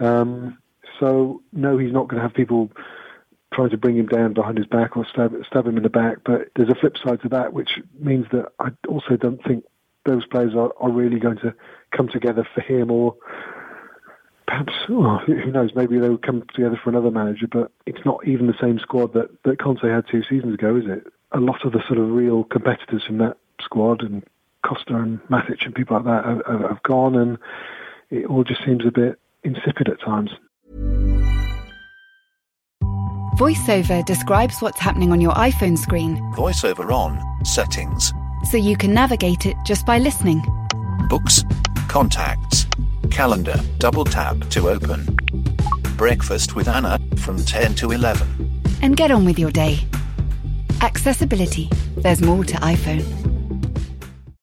[0.00, 0.58] Um,
[1.00, 2.70] so no, he's not going to have people
[3.52, 6.18] trying to bring him down behind his back or stab, stab him in the back.
[6.24, 9.64] But there's a flip side to that, which means that I also don't think
[10.04, 11.54] those players are, are really going to
[11.96, 13.16] come together for him or
[14.54, 18.46] perhaps, oh, who knows, maybe they'll come together for another manager, but it's not even
[18.46, 21.06] the same squad that, that Conte had two seasons ago, is it?
[21.32, 24.22] A lot of the sort of real competitors from that squad and
[24.64, 27.38] Costa and Matic and people like that have, have gone and
[28.10, 30.30] it all just seems a bit insipid at times.
[33.36, 36.16] VoiceOver describes what's happening on your iPhone screen.
[36.36, 38.12] VoiceOver on, settings.
[38.50, 40.40] So you can navigate it just by listening.
[41.08, 41.42] Books,
[41.88, 42.66] contacts,
[43.10, 45.16] calendar, double tap to open.
[45.96, 48.62] Breakfast with Anna from 10 to 11.
[48.82, 49.78] And get on with your day.
[50.80, 51.68] Accessibility.
[51.96, 53.04] There's more to iPhone.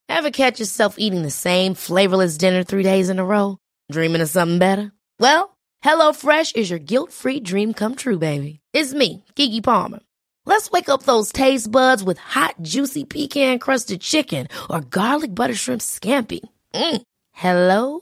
[0.10, 3.58] Ever catch yourself eating the same flavorless dinner three days in a row?
[3.92, 4.92] Dreaming of something better?
[5.20, 8.60] Well, HelloFresh is your guilt free dream come true, baby.
[8.74, 10.00] It's me, Keke Palmer.
[10.46, 15.56] Let's wake up those taste buds with hot, juicy pecan crusted chicken or garlic butter
[15.56, 16.42] shrimp scampi.
[16.74, 17.02] Mm.
[17.32, 18.02] Hello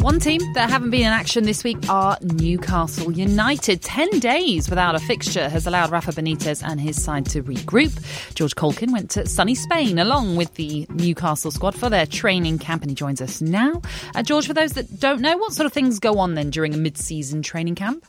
[0.00, 3.82] One team that haven't been in action this week are Newcastle United.
[3.82, 8.34] Ten days without a fixture has allowed Rafa Benitez and his side to regroup.
[8.34, 12.80] George Caulkin went to sunny Spain along with the Newcastle squad for their training camp,
[12.80, 13.82] and he joins us now.
[14.14, 16.72] Uh, George, for those that don't know, what sort of things go on then during
[16.72, 18.06] a mid-season training camp?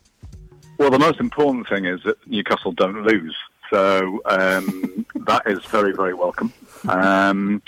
[0.78, 3.36] Well, the most important thing is that Newcastle don't lose.
[3.70, 6.54] So um, that is very, very welcome.
[6.88, 7.62] Um,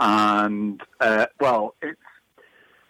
[0.00, 2.00] and, uh, well, it's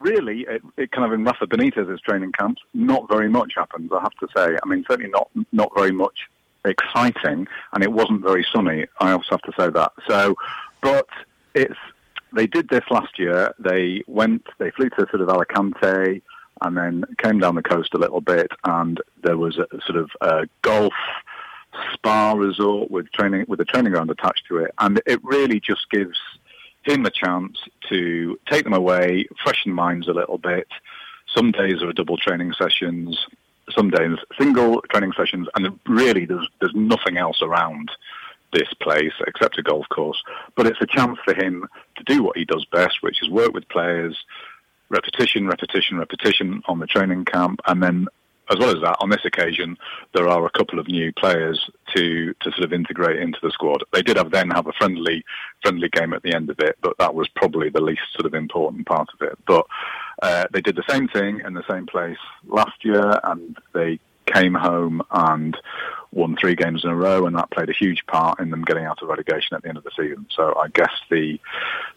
[0.01, 3.91] really, it, it, kind of in Rafa Benitez's training camps, not very much happens.
[3.93, 4.57] I have to say.
[4.63, 6.29] I mean, certainly not not very much
[6.65, 8.87] exciting, and it wasn't very sunny.
[8.99, 9.93] I also have to say that.
[10.09, 10.35] So,
[10.83, 11.09] but
[11.55, 11.79] it's
[12.35, 13.53] they did this last year.
[13.59, 16.23] They went, they flew to sort of Alicante,
[16.63, 20.11] and then came down the coast a little bit, and there was a sort of
[20.21, 20.95] a golf
[21.93, 25.89] spa resort with training with a training ground attached to it, and it really just
[25.91, 26.19] gives
[26.83, 30.69] him a chance to take them away, freshen minds a little bit.
[31.35, 33.27] Some days are double training sessions,
[33.77, 37.91] some days single training sessions, and really there's there's nothing else around
[38.53, 40.21] this place except a golf course.
[40.57, 41.67] But it's a chance for him
[41.97, 44.17] to do what he does best, which is work with players,
[44.89, 48.09] repetition, repetition, repetition on the training camp, and then
[48.51, 49.77] as well as that, on this occasion,
[50.15, 53.85] there are a couple of new players to to sort of integrate into the squad.
[53.93, 55.25] They did have then have a friendly
[55.63, 58.35] friendly game at the end of it, but that was probably the least sort of
[58.35, 59.39] important part of it.
[59.47, 59.67] But
[60.23, 64.55] uh, they did the same thing in the same place last year, and they came
[64.55, 65.57] home and
[66.13, 68.85] won three games in a row, and that played a huge part in them getting
[68.85, 70.27] out of relegation at the end of the season.
[70.35, 71.39] So I guess the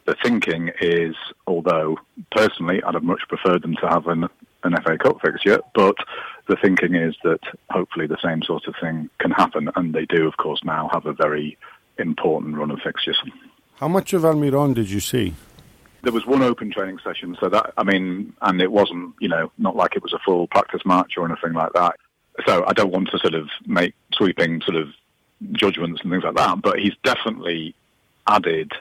[0.06, 1.16] the thinking is,
[1.48, 1.98] although
[2.32, 4.28] personally I'd have much preferred them to have an
[4.64, 5.96] an FA Cup fixture, but
[6.48, 10.28] the thinking is that hopefully the same sort of thing can happen, and they do,
[10.28, 11.58] of course, now have a very
[11.98, 13.22] important run of fixtures.
[13.78, 15.34] How much of Almiron did you see?
[16.02, 19.52] There was one open training session, so that I mean, and it wasn't, you know,
[19.58, 21.96] not like it was a full practice match or anything like that.
[22.46, 24.90] So I don't want to sort of make sweeping sort of
[25.54, 27.76] judgments and things like that, but he's definitely
[28.28, 28.74] added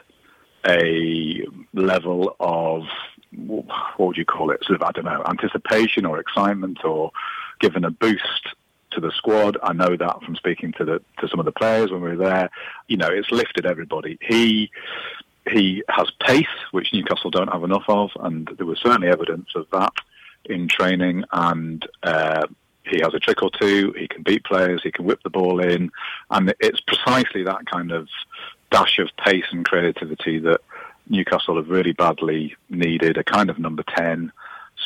[0.65, 2.83] a level of
[3.45, 4.63] what would you call it?
[4.65, 7.11] Sort of I don't know, anticipation or excitement or
[7.63, 8.49] given a boost
[8.91, 9.57] to the squad.
[9.63, 12.25] I know that from speaking to the to some of the players when we were
[12.29, 12.49] there.
[12.89, 14.19] You know, it's lifted everybody.
[14.21, 14.69] He
[15.49, 19.67] he has pace, which Newcastle don't have enough of, and there was certainly evidence of
[19.71, 19.93] that
[20.43, 21.23] in training.
[21.31, 22.47] And uh,
[22.83, 23.93] he has a trick or two.
[23.97, 24.81] He can beat players.
[24.83, 25.89] He can whip the ball in,
[26.29, 28.09] and it's precisely that kind of
[28.71, 30.59] dash of pace and creativity that
[31.07, 34.33] Newcastle have really badly needed a kind of number 10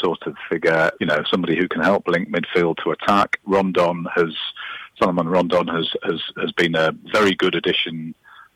[0.01, 3.39] sort of figure, you know, somebody who can help link midfield to attack.
[3.45, 4.35] Rondon has,
[4.99, 8.15] Salomon Rondon has, has, has been a very good addition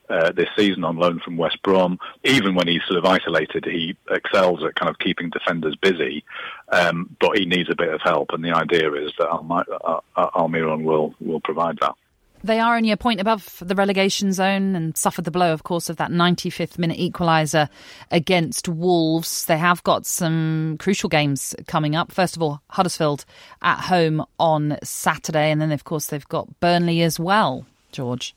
[0.10, 1.98] uh, this season on loan from West Brom.
[2.26, 6.24] Even when he's sort of isolated, he excels at kind of keeping defenders busy,
[6.70, 8.32] um, but he needs a bit of help.
[8.34, 11.96] And the idea is that uh, uh, Almiron will will provide that.
[12.44, 15.90] They are only a point above the relegation zone and suffered the blow, of course,
[15.90, 17.70] of that 95th minute equaliser
[18.10, 19.46] against Wolves.
[19.46, 22.12] They have got some crucial games coming up.
[22.12, 23.26] First of all, Huddersfield
[23.62, 28.36] at home on Saturday, and then, of course, they've got Burnley as well, George.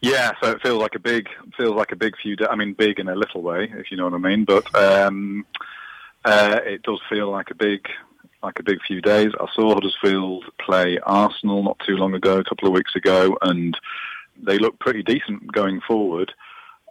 [0.00, 2.36] Yeah, so it feels like a big feels like a big few.
[2.48, 4.44] I mean, big in a little way, if you know what I mean.
[4.44, 5.44] But um,
[6.24, 7.80] uh, it does feel like a big
[8.42, 9.32] like a big few days.
[9.40, 13.76] I saw Huddersfield play Arsenal not too long ago, a couple of weeks ago, and
[14.40, 16.32] they looked pretty decent going forward.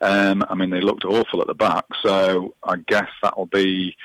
[0.01, 3.95] Um, I mean, they looked awful at the back, so I guess that'll be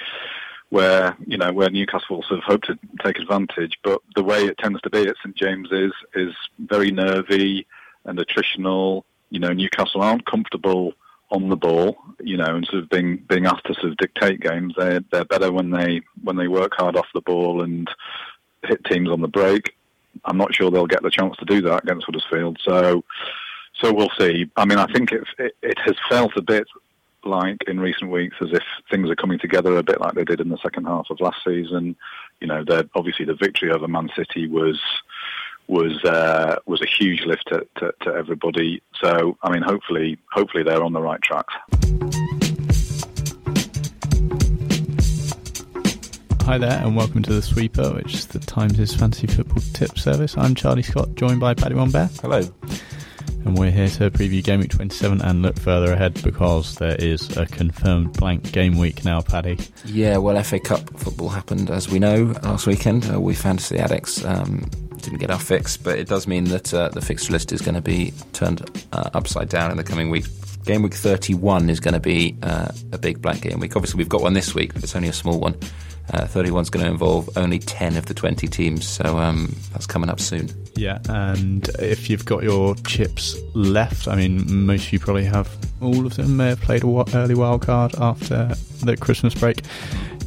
[0.71, 3.79] where you know where Newcastle sort of hope to take advantage.
[3.83, 7.67] But the way it tends to be at St James's is very nervy
[8.05, 9.03] and attritional.
[9.31, 10.95] You know, Newcastle aren't comfortable
[11.33, 14.41] on the ball, you know, and sort of being being asked to sort of dictate
[14.41, 14.75] games.
[14.77, 17.91] They're they're better when they when they work hard off the ball and
[18.65, 19.75] hit teams on the break.
[20.27, 22.59] I'm not sure they'll get the chance to do that against Huddersfield.
[22.63, 23.03] So
[23.81, 24.51] so we'll see.
[24.57, 26.67] I mean, I think it, it, it has felt a bit
[27.25, 30.41] like in recent weeks as if things are coming together a bit like they did
[30.41, 31.97] in the second half of last season.
[32.41, 32.65] You know,
[32.95, 34.79] obviously the victory over Man City was
[35.69, 38.83] was uh, was a huge lift to, to, to, everybody.
[39.03, 41.47] So I mean, hopefully, hopefully they're on the right track.
[46.43, 50.37] Hi there, and welcome to the Sweeper, which is the Times' fantasy football tip service.
[50.37, 52.21] I'm Charlie Scott, joined by Paddy Behr.
[52.21, 52.43] Hello.
[53.45, 57.37] And we're here to preview Game Week 27 and look further ahead because there is
[57.37, 59.59] a confirmed blank game week now, Paddy.
[59.85, 63.11] Yeah, well, FA Cup football happened, as we know, last weekend.
[63.13, 64.71] Uh, we fantasy addicts um,
[65.03, 67.75] didn't get our fix, but it does mean that uh, the fixture list is going
[67.75, 68.63] to be turned
[68.93, 70.25] uh, upside down in the coming week.
[70.65, 73.75] Game week 31 is going to be uh, a big blank game week.
[73.77, 75.57] Obviously, we've got one this week, but it's only a small one.
[76.13, 79.87] Uh, 31 is going to involve only 10 of the 20 teams, so um, that's
[79.87, 80.49] coming up soon.
[80.75, 85.49] Yeah, and if you've got your chips left, I mean, most of you probably have
[85.81, 89.63] all of them may have played a early wild card after the Christmas break.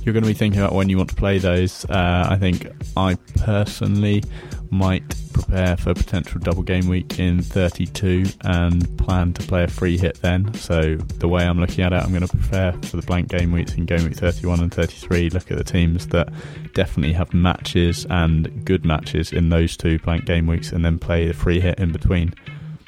[0.04, 1.84] You're going to be thinking about when you want to play those.
[1.86, 4.24] Uh, I think I personally
[4.71, 9.67] might prepare for a potential double game week in 32 and plan to play a
[9.67, 10.54] free hit then.
[10.54, 13.51] So the way I'm looking at it, I'm going to prepare for the blank game
[13.51, 15.30] weeks in game week 31 and 33.
[15.30, 16.30] Look at the teams that
[16.73, 21.28] definitely have matches and good matches in those two blank game weeks, and then play
[21.28, 22.34] the free hit in between.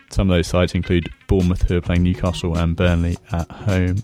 [0.10, 3.98] Some of those sites include Bournemouth, who are playing Newcastle, and Burnley at home.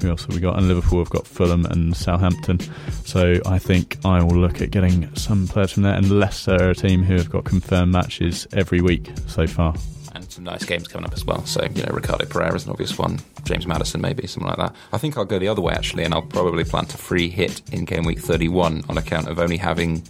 [0.00, 0.58] Who else have we got?
[0.58, 2.58] And Liverpool have got Fulham and Southampton.
[3.04, 5.94] So I think I will look at getting some players from there.
[5.94, 9.74] And Leicester are a team who have got confirmed matches every week so far.
[10.14, 11.44] And some nice games coming up as well.
[11.46, 13.20] So, you know, Ricardo Pereira is an obvious one.
[13.44, 14.74] James Maddison, maybe, something like that.
[14.92, 17.62] I think I'll go the other way, actually, and I'll probably plant a free hit
[17.72, 20.02] in game week 31 on account of only having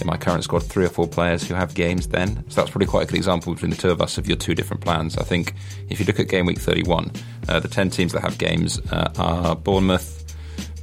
[0.00, 2.44] in my current squad three or four players who have games then.
[2.48, 4.54] So that's probably quite a good example between the two of us of your two
[4.54, 5.16] different plans.
[5.16, 5.54] I think
[5.88, 7.12] if you look at game week 31,
[7.48, 10.34] uh, the 10 teams that have games uh, are Bournemouth,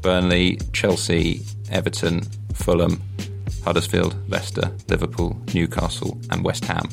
[0.01, 2.21] Burnley, Chelsea, Everton,
[2.53, 3.01] Fulham,
[3.67, 6.88] Huddersfield, Leicester, Liverpool, Newcastle, and West Ham.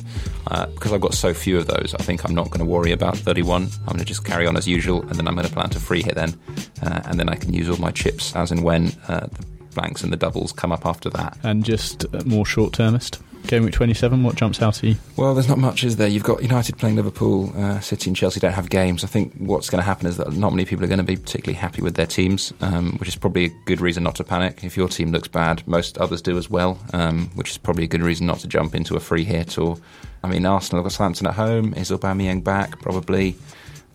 [0.47, 2.91] Uh, because I've got so few of those, I think I'm not going to worry
[2.91, 3.63] about 31.
[3.63, 5.79] I'm going to just carry on as usual, and then I'm going to plan to
[5.79, 6.37] free hit then,
[6.83, 10.03] uh, and then I can use all my chips as and when uh, the blanks
[10.03, 11.37] and the doubles come up after that.
[11.43, 13.21] And just more short termist.
[13.47, 14.95] Game week 27, what jumps out at you?
[15.17, 16.07] Well, there's not much, is there?
[16.07, 19.03] You've got United playing Liverpool, uh, City and Chelsea don't have games.
[19.03, 21.15] I think what's going to happen is that not many people are going to be
[21.15, 24.63] particularly happy with their teams, um, which is probably a good reason not to panic.
[24.63, 27.87] If your team looks bad, most others do as well, um, which is probably a
[27.87, 29.59] good reason not to jump into a free hit.
[29.59, 29.77] Or,
[30.23, 31.75] I mean, Arsenal have got Southampton at home.
[31.75, 32.79] Is Aubameyang back?
[32.81, 33.35] Probably.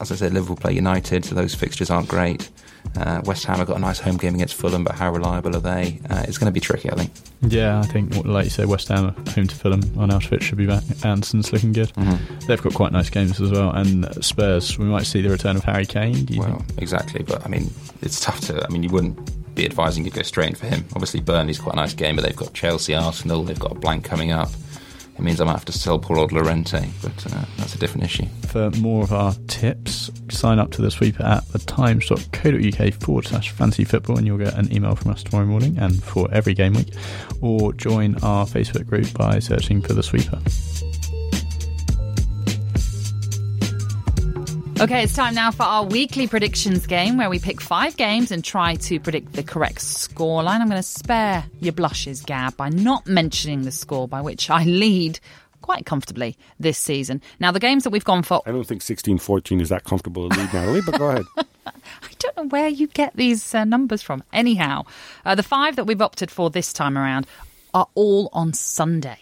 [0.00, 2.50] As I said, Liverpool play United, so those fixtures aren't great.
[2.96, 5.60] Uh, West Ham have got a nice home game against Fulham, but how reliable are
[5.60, 6.00] they?
[6.10, 7.12] Uh, it's going to be tricky, I think.
[7.42, 9.82] Yeah, I think, like you say, West Ham home to Fulham.
[9.82, 10.82] Arnautovic should be back.
[11.04, 11.88] Anderson's looking good.
[11.94, 12.46] Mm-hmm.
[12.46, 13.70] They've got quite nice games as well.
[13.70, 16.26] And Spurs, we might see the return of Harry Kane.
[16.36, 16.82] well, think?
[16.82, 17.22] exactly.
[17.22, 17.70] But I mean,
[18.02, 18.64] it's tough to.
[18.64, 20.84] I mean, you wouldn't be advising you go straight in for him.
[20.94, 23.44] Obviously, Burnley's quite a nice game, but they've got Chelsea, Arsenal.
[23.44, 24.50] They've got a blank coming up
[25.20, 28.04] it means I might have to sell poor old Llorente, but uh, that's a different
[28.04, 28.26] issue.
[28.48, 33.84] For more of our tips, sign up to the sweeper at thetimes.co.uk forward slash fantasy
[33.84, 36.94] football and you'll get an email from us tomorrow morning and for every game week.
[37.42, 40.40] Or join our Facebook group by searching for the sweeper.
[44.80, 48.42] Okay, it's time now for our weekly predictions game where we pick five games and
[48.42, 50.60] try to predict the correct scoreline.
[50.60, 54.64] I'm going to spare your blushes, Gab, by not mentioning the score by which I
[54.64, 55.20] lead
[55.60, 57.20] quite comfortably this season.
[57.38, 58.40] Now, the games that we've gone for.
[58.46, 61.26] I don't think 16 14 is that comfortable a lead, Natalie, but go ahead.
[61.66, 64.24] I don't know where you get these uh, numbers from.
[64.32, 64.86] Anyhow,
[65.26, 67.26] uh, the five that we've opted for this time around
[67.74, 69.18] are all on Sunday.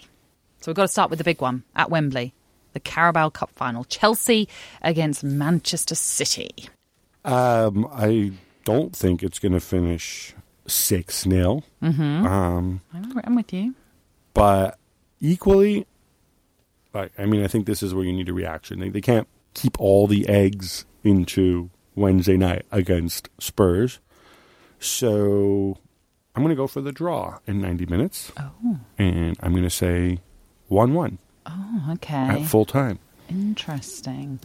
[0.60, 2.32] So we've got to start with the big one at Wembley
[2.78, 3.84] the Carabao Cup final.
[3.84, 4.48] Chelsea
[4.82, 6.68] against Manchester City.
[7.24, 8.32] Um, I
[8.64, 10.34] don't think it's going to finish
[10.66, 11.62] 6 0.
[11.82, 12.26] Mm-hmm.
[12.26, 13.74] Um, I'm with you.
[14.32, 14.78] but
[15.20, 15.86] equally,
[16.94, 18.78] like, I mean, I think this is where you need a reaction.
[18.78, 23.98] They, they can't keep all the eggs into Wednesday night against Spurs.
[24.78, 25.78] So
[26.36, 28.30] I'm going to go for the draw in 90 minutes.
[28.38, 28.78] Oh.
[28.96, 30.20] And I'm going to say
[30.68, 31.18] 1 1
[31.48, 32.14] Oh, okay.
[32.14, 32.98] at full time.
[33.28, 34.40] Interesting.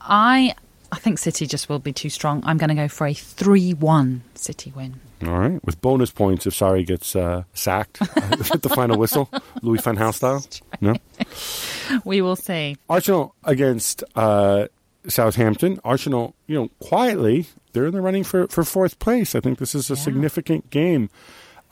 [0.00, 0.54] I
[0.92, 2.42] I think City just will be too strong.
[2.44, 5.00] I'm going to go for a 3-1 City win.
[5.24, 5.64] All right.
[5.64, 9.30] With bonus points if Sarri gets uh, sacked at the final whistle,
[9.62, 10.44] Louis van Gaal style.
[10.80, 10.94] No?
[12.04, 12.76] We will see.
[12.88, 14.68] Arsenal against uh,
[15.08, 15.78] Southampton.
[15.84, 19.34] Arsenal, you know, quietly, they're in the running for, for fourth place.
[19.34, 21.10] I think this is a significant game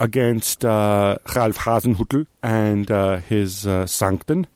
[0.01, 4.49] against uh, Ralf Hasenhüttl and uh, his uh, Sancton.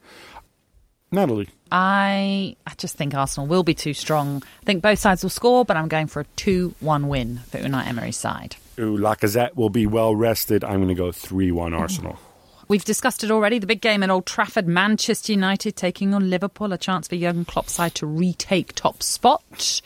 [1.11, 1.47] Natalie.
[1.71, 4.43] I I just think Arsenal will be too strong.
[4.61, 7.87] I think both sides will score, but I'm going for a 2-1 win for Unai
[7.87, 8.57] Emery's side.
[8.77, 10.63] Ooh, Lacazette will be well rested.
[10.63, 12.19] I'm going to go 3 1 Arsenal.
[12.67, 13.59] We've discussed it already.
[13.59, 17.45] The big game at Old Trafford, Manchester United taking on Liverpool, a chance for Jurgen
[17.45, 19.81] Klopp's side to retake top spot.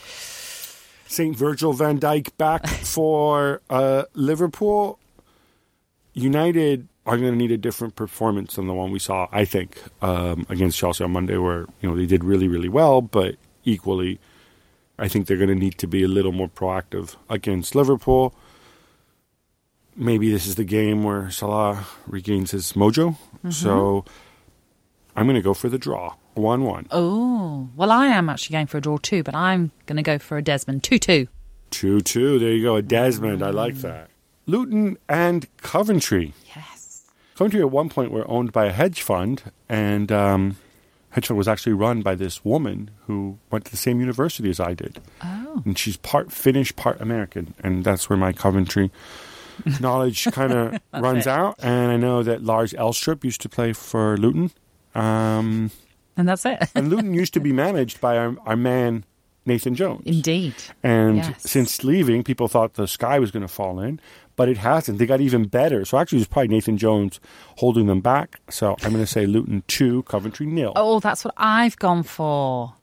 [1.08, 1.36] St.
[1.36, 4.98] Virgil van Dijk back for uh, Liverpool.
[6.20, 9.82] United are going to need a different performance than the one we saw, I think,
[10.02, 14.20] um, against Chelsea on Monday, where you know they did really, really well, but equally,
[14.98, 18.36] I think they're going to need to be a little more proactive against Liverpool.
[19.96, 23.18] Maybe this is the game where Salah regains his mojo.
[23.50, 24.06] So
[25.16, 26.88] I'm going to go for the draw, one-one.
[26.92, 30.18] Oh, well, I am actually going for a draw too, but I'm going to go
[30.20, 31.28] for a Desmond 2 2.
[31.72, 32.40] 2 2.
[32.40, 32.76] There you go.
[32.76, 33.44] A Desmond.
[33.44, 34.10] I like that.
[34.50, 36.34] Luton and Coventry.
[36.56, 37.06] Yes.
[37.36, 40.58] Coventry at one point were owned by a hedge fund, and um,
[41.12, 44.60] hedge fund was actually run by this woman who went to the same university as
[44.60, 45.00] I did.
[45.24, 45.62] Oh.
[45.66, 47.54] And she's part Finnish, part American.
[47.64, 48.92] And that's where my Coventry
[49.80, 51.56] knowledge kind of runs out.
[51.60, 54.52] And I know that Lars Elstrup used to play for Luton.
[54.96, 55.72] Um,
[56.18, 56.60] And that's it.
[56.76, 59.06] and Luton used to be managed by our, our man,
[59.46, 60.04] Nathan Jones.
[60.06, 60.56] Indeed.
[60.84, 61.50] And Yes.
[61.50, 64.00] since leaving, people thought the sky was going to fall in,
[64.40, 65.00] but it hasn't.
[65.00, 65.84] They got even better.
[65.84, 67.20] So actually, it's probably Nathan Jones
[67.58, 68.40] holding them back.
[68.50, 70.72] So I'm going to say Luton 2, Coventry nil.
[70.78, 72.74] Oh, that's what I've gone for.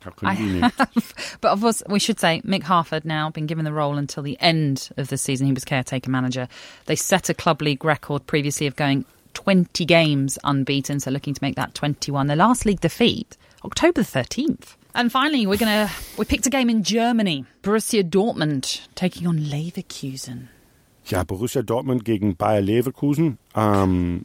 [0.00, 0.74] How convenient.
[1.40, 4.36] But of course, we should say Mick Harford now been given the role until the
[4.40, 5.46] end of the season.
[5.46, 6.48] He was caretaker manager.
[6.86, 9.04] They set a club league record previously of going
[9.34, 12.26] 20 games unbeaten, so looking to make that 21.
[12.26, 14.74] Their last league defeat, October 13th.
[14.96, 17.44] And finally, we're gonna we picked a game in Germany.
[17.62, 20.48] Borussia Dortmund taking on Leverkusen.
[21.06, 23.38] Ja, Borussia Dortmund gegen Bayer Leverkusen.
[23.54, 24.24] Um,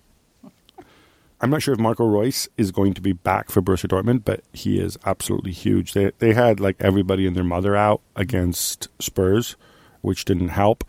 [1.42, 4.42] I'm not sure if Marco Reus is going to be back for Borussia Dortmund, but
[4.54, 5.94] he is absolutely huge.
[5.94, 9.56] They they had like everybody and their mother out against Spurs,
[10.02, 10.84] which didn't help.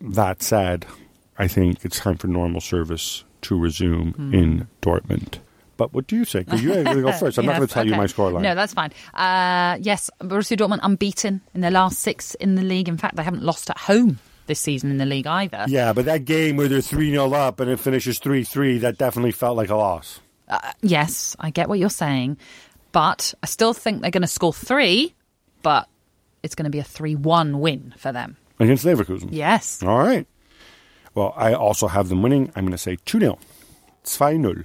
[0.00, 0.86] That said,
[1.38, 4.34] I think it's time for normal service to resume Hmm.
[4.34, 5.38] in Dortmund.
[5.76, 6.44] But what do you say?
[6.44, 7.38] 'Cause you're going to go first.
[7.38, 8.42] I'm not going to tell you my scoreline.
[8.42, 8.92] No, that's fine.
[9.14, 12.88] Uh, yes, Borussia Dortmund unbeaten in their last six in the league.
[12.88, 15.64] In fact, they haven't lost at home this season in the league either.
[15.68, 18.98] yeah, but that game where they're 3 0 up and it finishes 3 3, that
[18.98, 20.20] definitely felt like a loss.
[20.48, 22.36] Uh, yes, I get what you're saying,
[22.92, 25.14] but I still think they're going to score three,
[25.62, 25.88] but
[26.42, 28.36] it's going to be a 3 1 win for them.
[28.58, 29.28] Against Leverkusen.
[29.32, 29.82] Yes.
[29.82, 30.26] All right.
[31.14, 32.52] Well, I also have them winning.
[32.54, 33.38] I'm going to say 2 0.
[34.04, 34.62] 2 0.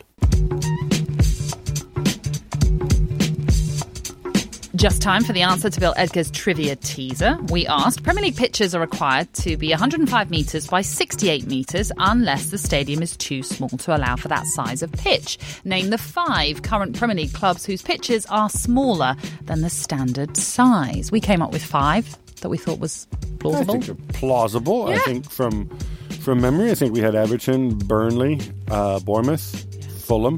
[4.78, 7.36] Just time for the answer to Bill Edgar's trivia teaser.
[7.50, 12.52] We asked Premier League pitches are required to be 105 metres by 68 metres unless
[12.52, 15.40] the stadium is too small to allow for that size of pitch.
[15.66, 19.16] Name the five current Premier League clubs whose pitches are smaller
[19.46, 21.12] than the standard size.
[21.12, 23.74] We came up with five that we thought was I plausible.
[23.82, 24.90] think they're plausible.
[24.90, 25.70] I think from
[26.22, 29.66] from memory, I think we had Everton, Burnley, uh, Bournemouth,
[30.04, 30.38] Fulham,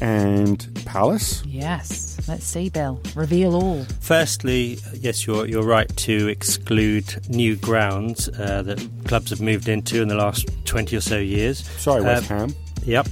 [0.00, 1.44] and Palace.
[1.46, 2.09] Yes.
[2.30, 3.00] Let's see, Bill.
[3.16, 3.84] Reveal all.
[3.98, 10.00] Firstly, yes, you're you're right to exclude new grounds uh, that clubs have moved into
[10.00, 11.68] in the last twenty or so years.
[11.80, 12.56] Sorry, West Um, Ham.
[12.84, 13.08] Yep,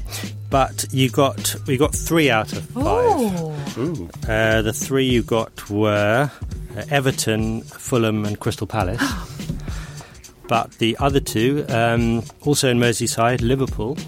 [0.50, 3.78] but you got we got three out of five.
[3.78, 4.08] Ooh.
[4.28, 6.30] Uh, the three you got were
[6.76, 9.02] uh, Everton, Fulham, and Crystal Palace.
[10.46, 13.98] but the other two, um, also in Merseyside, Liverpool.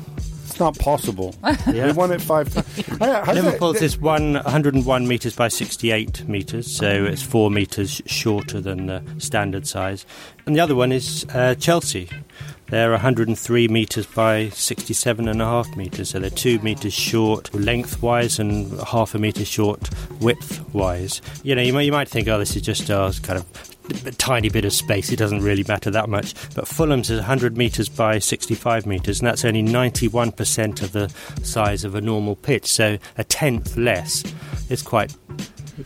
[0.61, 1.35] It's not possible.
[1.71, 1.87] Yeah.
[1.87, 3.01] They won it five times.
[3.35, 9.03] Liverpool's is one 101 metres by 68 metres, so it's four metres shorter than the
[9.19, 10.05] standard size.
[10.47, 12.09] And the other one is uh, Chelsea.
[12.67, 18.39] They're 103 metres by 67 and a half metres, so they're two metres short lengthwise
[18.39, 19.81] and half a metre short
[20.21, 21.21] widthwise.
[21.45, 23.70] You know, you might, you might think, oh, this is just uh, kind of
[24.07, 25.11] a tiny bit of space.
[25.13, 26.35] It doesn't really matter that much.
[26.55, 31.13] But Fulham's is 100 metres by 65 metres, and that's only 91% of the
[31.43, 32.73] size of a normal pitch.
[32.73, 34.25] So a tenth less.
[34.69, 35.15] It's quite.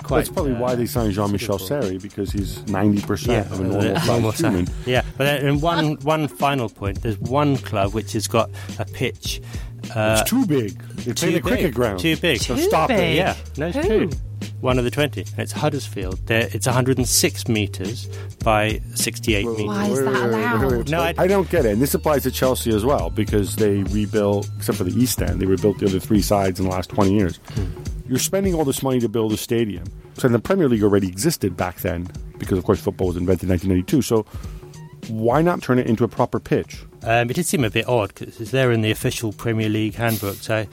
[0.03, 3.81] quite That's probably uh, why they signed Jean-Michel Seri because he's 90% of a normal
[3.81, 4.69] the normal human.
[4.87, 8.85] Yeah, but then in one one final point, there's one club which has got a
[8.85, 9.41] pitch.
[9.95, 10.79] Uh, It's too big.
[10.97, 12.01] They play too the cricket big, ground.
[12.01, 12.41] Too big.
[12.41, 12.97] So stop it.
[12.97, 13.17] big?
[13.17, 13.83] Yeah, no, it's Who?
[13.87, 14.11] true.
[14.65, 15.21] One of the 20.
[15.21, 16.27] and It's Huddersfield.
[16.27, 18.07] They're, it's 106 metres
[18.43, 19.67] by 68 metres.
[19.67, 20.63] Why is that allowed?
[20.63, 20.89] wait, wait.
[20.89, 21.73] No, I- I don't get it.
[21.75, 25.39] And this applies to Chelsea as well because they rebuilt, except for the East End,
[25.43, 27.41] they rebuilt the other three sides in the last 20 years.
[28.09, 29.85] You're spending all this money to build a stadium.
[30.17, 32.09] So the Premier League already existed back then
[32.39, 34.01] because, of course, football was invented in 1992.
[34.01, 34.25] So
[35.09, 36.83] why not turn it into a proper pitch?
[37.03, 39.95] Um, it did seem a bit odd because it's there in the official Premier League
[39.95, 40.37] handbook.
[40.37, 40.65] So,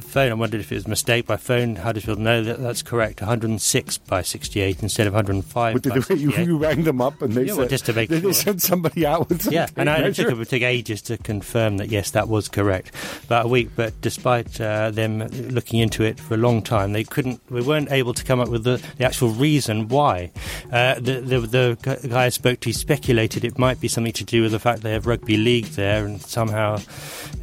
[0.00, 0.30] phone.
[0.30, 1.76] I wondered if it was a mistake by phone.
[1.76, 2.18] Huddersfield.
[2.18, 3.20] No, that, that's correct.
[3.20, 5.82] 106 by 68 instead of 105.
[5.82, 8.08] But they, you, you rang them up and they Yeah, said, well, just to make
[8.08, 11.76] they, they sent somebody out with Yeah, and I, took, it took ages to confirm
[11.78, 12.92] that yes, that was correct.
[13.24, 15.18] About a week, but despite uh, them
[15.50, 17.40] looking into it for a long time, they couldn't.
[17.50, 20.30] We weren't able to come up with the, the actual reason why.
[20.72, 24.42] Uh, the, the the guy I spoke to speculated it might be something to do
[24.42, 26.78] with the fact they have rugby league there, and somehow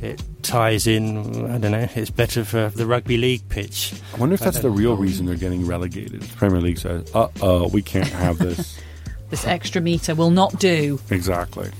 [0.01, 1.49] it ties in.
[1.51, 1.87] I don't know.
[1.95, 3.93] It's better for the rugby league pitch.
[4.13, 6.21] I wonder if that's the real reason they're getting relegated.
[6.21, 8.79] The Premier League says, uh oh, we can't have this.
[9.31, 10.99] This extra meter will not do.
[11.09, 11.71] exactly.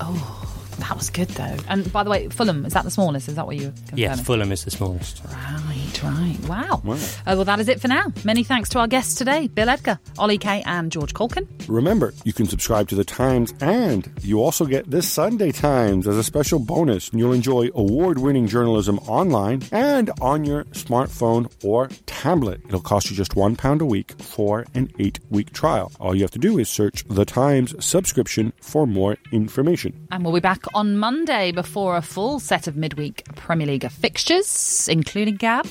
[0.78, 1.56] That was good though.
[1.68, 3.28] And by the way, Fulham is that the smallest?
[3.28, 3.72] Is that what you?
[3.94, 5.22] Yes, Fulham is the smallest.
[5.24, 6.36] Right, right.
[6.48, 6.80] Wow.
[6.84, 6.94] Wow.
[6.94, 8.12] Uh, well, that is it for now.
[8.24, 11.48] Many thanks to our guests today Bill Edgar, Oli Kay, and George Caulkin.
[11.68, 16.16] Remember, you can subscribe to the Times, and you also get this Sunday Times as
[16.16, 17.08] a special bonus.
[17.10, 22.60] And you'll enjoy award winning journalism online and on your smartphone or tablet.
[22.68, 25.92] It'll cost you just £1 a week for an eight week trial.
[26.00, 30.06] All you have to do is search the Times subscription for more information.
[30.10, 34.88] And we'll be back on Monday before a full set of midweek Premier League fixtures,
[34.88, 35.66] including Gab.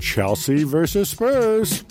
[0.00, 1.84] Chelsea versus Spurs.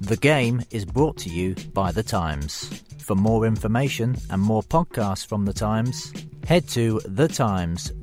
[0.00, 2.82] The game is brought to you by The Times.
[2.98, 6.12] For more information and more podcasts from The Times,
[6.46, 7.96] head to thetimes.co.uk.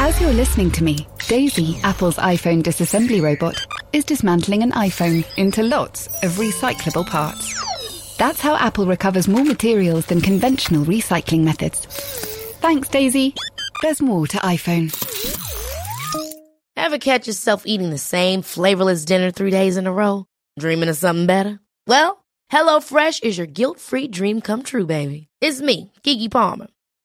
[0.00, 5.62] As you're listening to me, Daisy, Apple's iPhone disassembly robot, is dismantling an iPhone into
[5.62, 8.16] lots of recyclable parts.
[8.16, 11.84] That's how Apple recovers more materials than conventional recycling methods.
[12.62, 13.34] Thanks, Daisy.
[13.82, 14.88] There's more to iPhone.
[16.74, 20.24] Ever catch yourself eating the same flavorless dinner three days in a row?
[20.58, 21.60] Dreaming of something better?
[21.86, 25.28] Well, HelloFresh is your guilt-free dream come true, baby.
[25.42, 26.68] It's me, Keke Palmer.